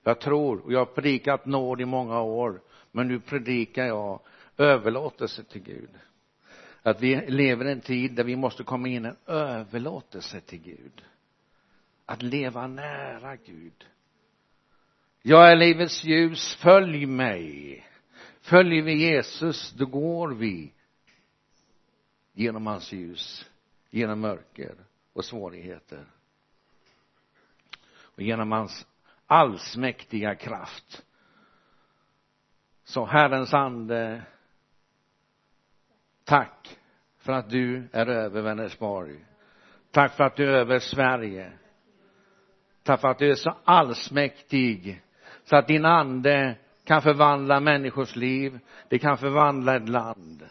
Jag 0.04 0.20
tror 0.20 0.60
och 0.60 0.74
jag 0.74 0.80
har 0.80 0.86
predikat 0.86 1.46
nåd 1.46 1.82
i 1.82 1.86
många 1.86 2.22
år 2.22 2.62
men 2.91 3.08
nu 3.08 3.20
predikar 3.20 3.86
jag 3.86 4.20
överlåtelse 4.58 5.43
till 5.43 5.62
Gud. 5.62 5.89
Att 6.84 7.02
vi 7.02 7.16
lever 7.28 7.66
i 7.66 7.72
en 7.72 7.82
tid 7.82 8.14
där 8.14 8.24
vi 8.24 8.36
måste 8.36 8.64
komma 8.64 8.88
in 8.88 9.06
i 9.06 9.08
en 9.08 9.16
överlåtelse 9.26 10.41
till 10.41 10.60
Gud. 10.60 11.04
Att 12.06 12.22
leva 12.22 12.68
nära 12.68 13.36
Gud. 13.36 13.86
Jag 15.22 15.52
är 15.52 15.56
livets 15.56 16.04
ljus 16.04 16.56
följ 16.56 17.06
mig. 17.06 17.84
Följer 18.41 18.82
vi 18.82 18.93
Jesus 18.93 19.72
då 19.72 19.86
går 19.86 20.28
vi 20.28 20.72
genom 22.36 22.68
hans 22.68 22.92
ljus 22.92 23.50
genom 23.90 24.20
mörker 24.20 24.76
och 25.14 25.26
svårigheter. 25.26 26.06
Och 27.98 28.22
genom 28.22 28.52
hans 28.52 28.88
allsmäktiga 29.26 30.36
kraft. 30.36 31.06
Så 32.84 33.06
Herrens 33.06 33.54
ande 33.54 34.24
tack 36.24 36.80
för 37.18 37.34
att 37.34 37.50
du 37.50 37.88
är 37.92 38.08
över 38.08 38.42
Vänersborg. 38.42 39.26
Tack 39.92 40.16
för 40.16 40.24
att 40.24 40.36
du 40.36 40.50
är 40.50 40.58
över 40.58 40.80
Sverige. 40.80 41.54
Tack 42.84 43.02
för 43.02 43.08
att 43.08 43.20
du 43.20 43.32
är 43.32 43.36
så 43.36 43.58
allsmäktig 43.64 45.04
så 45.44 45.56
att 45.56 45.68
din 45.68 45.86
ande 45.86 46.58
kan 46.84 47.02
förvandla 47.02 47.60
människors 47.60 48.16
liv. 48.16 48.60
Det 48.90 49.00
kan 49.00 49.18
förvandla 49.18 49.76
ett 49.76 49.90
land 49.90 50.50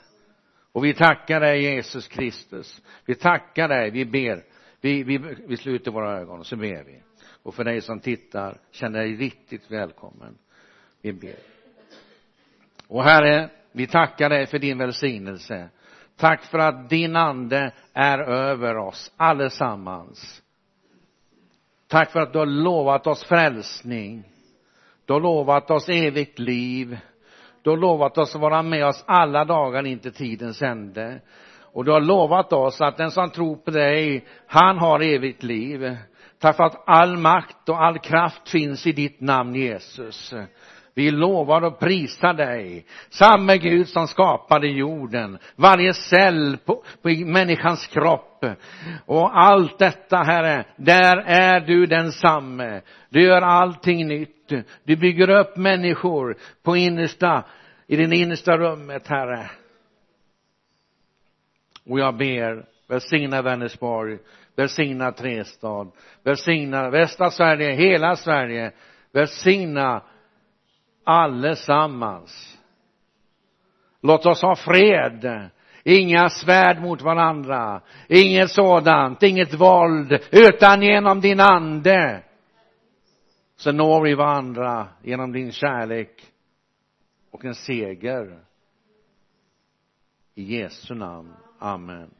och 0.75 0.85
vi 0.85 0.95
tackar 0.95 1.41
dig 1.41 1.63
Jesus 1.63 2.09
Kristus. 2.09 2.83
Vi 3.07 3.15
tackar 3.15 3.69
dig 3.69 3.91
vi 3.91 4.05
ber. 4.05 4.45
Vi, 4.81 5.03
vi, 5.03 5.19
vi 5.47 5.57
sluter 5.57 5.91
våra 5.91 6.21
ögon 6.21 6.39
och 6.39 6.47
så 6.47 6.57
ber 6.57 6.85
vi. 6.85 7.03
Och 7.43 7.55
för 7.55 7.65
dig 7.65 7.81
som 7.81 8.01
tittar 8.01 8.59
känner 8.71 8.99
dig 8.99 9.17
riktigt 9.17 9.71
välkommen. 9.71 10.39
Vi 11.03 11.13
ber. 11.13 11.37
Och 12.89 13.05
herre 13.05 13.51
vi 13.73 13.87
tackar 13.87 14.29
dig 14.29 14.47
för 14.47 14.59
din 14.59 14.79
välsignelse. 14.79 15.69
Tack 16.17 16.45
för 16.45 16.59
att 16.59 16.91
din 16.91 17.17
ande 17.17 17.73
är 17.93 18.19
över 18.19 18.77
oss 18.77 19.13
allesammans. 19.17 20.43
Tack 21.87 22.11
för 22.11 22.21
att 22.21 22.33
du 22.33 22.39
har 22.39 22.47
lovat 22.47 23.07
oss 23.07 23.25
frälsning. 23.25 24.25
Du 25.05 25.13
har 25.13 25.21
lovat 25.21 25.71
oss 25.71 25.89
evigt 25.89 26.39
liv 26.39 26.99
du 27.65 27.71
har 27.71 27.77
lovat 27.77 28.19
oss 28.19 28.35
att 28.35 28.41
vara 28.41 28.63
med 28.63 28.87
oss 28.87 29.05
alla 29.07 29.45
dagar 29.45 29.87
in 29.87 29.99
till 29.99 30.13
tidens 30.13 30.63
ände. 30.63 31.21
Och 31.61 31.85
du 31.85 31.93
har 31.93 32.01
lovat 32.01 32.53
oss 32.53 32.81
att 32.81 32.97
den 32.97 33.11
som 33.11 33.31
tror 33.31 33.57
på 33.57 33.71
dig 33.71 34.27
han 34.47 34.79
har 34.79 35.01
evigt 35.01 35.43
liv. 35.43 35.97
Tack 36.39 36.57
för 36.57 36.65
att 36.65 36.83
all 36.87 37.17
makt 37.17 37.69
och 37.69 37.83
all 37.83 37.99
kraft 37.99 38.49
finns 38.49 38.87
i 38.87 38.93
ditt 38.93 39.21
namn 39.21 39.55
Jesus 39.55 40.35
vi 40.95 41.11
lovar 41.11 41.63
och 41.65 41.79
prisar 41.79 42.35
dig. 42.35 42.87
Samme 43.11 43.59
Gud 43.59 43.89
som 43.89 44.07
skapade 44.07 44.69
jorden 44.69 45.39
varje 45.57 45.95
cell 45.95 46.59
på, 46.65 46.85
på 47.03 47.09
människans 47.09 47.87
kropp. 47.87 48.45
Och 49.07 49.39
allt 49.39 49.79
detta 49.79 50.17
herre 50.17 50.65
där 50.77 51.17
är 51.27 51.61
du 51.61 51.87
densamme. 51.87 52.81
Du 53.09 53.23
gör 53.23 53.43
allting 53.43 54.09
nytt. 54.09 54.53
Du 54.85 54.97
bygger 54.97 55.31
upp 55.31 55.57
människor 55.57 56.37
på 56.63 56.77
innersta 56.77 57.45
i 57.87 57.97
det 57.97 58.17
innersta 58.17 58.59
rummet 58.59 59.09
herre. 59.09 59.51
Och 61.91 61.99
jag 61.99 62.17
ber 62.17 62.65
välsigna 62.89 63.43
Vänersborg 63.43 64.19
välsigna 64.57 65.13
Trestad 65.13 65.91
välsigna 66.25 66.91
västra 66.91 67.31
Sverige 67.31 67.73
hela 67.73 68.17
Sverige. 68.17 68.73
Välsigna 69.13 70.03
allesammans. 71.05 72.59
Låt 74.03 74.27
oss 74.27 74.43
ha 74.43 74.57
fred. 74.57 75.51
Inga 75.85 76.29
svärd 76.29 76.83
mot 76.83 77.03
varandra. 77.03 77.81
Inget 78.09 78.51
sådant. 78.51 79.23
Inget 79.23 79.55
våld. 79.55 80.19
Utan 80.31 80.83
genom 80.83 81.21
din 81.21 81.41
ande. 81.41 82.23
Så 83.57 83.73
når 83.73 84.03
vi 84.03 84.15
varandra 84.15 84.89
genom 85.03 85.33
din 85.33 85.53
kärlek 85.53 86.33
och 87.31 87.45
en 87.45 87.55
seger. 87.55 88.41
I 90.35 90.57
Jesu 90.57 90.95
namn. 90.95 91.35
Amen. 91.59 92.11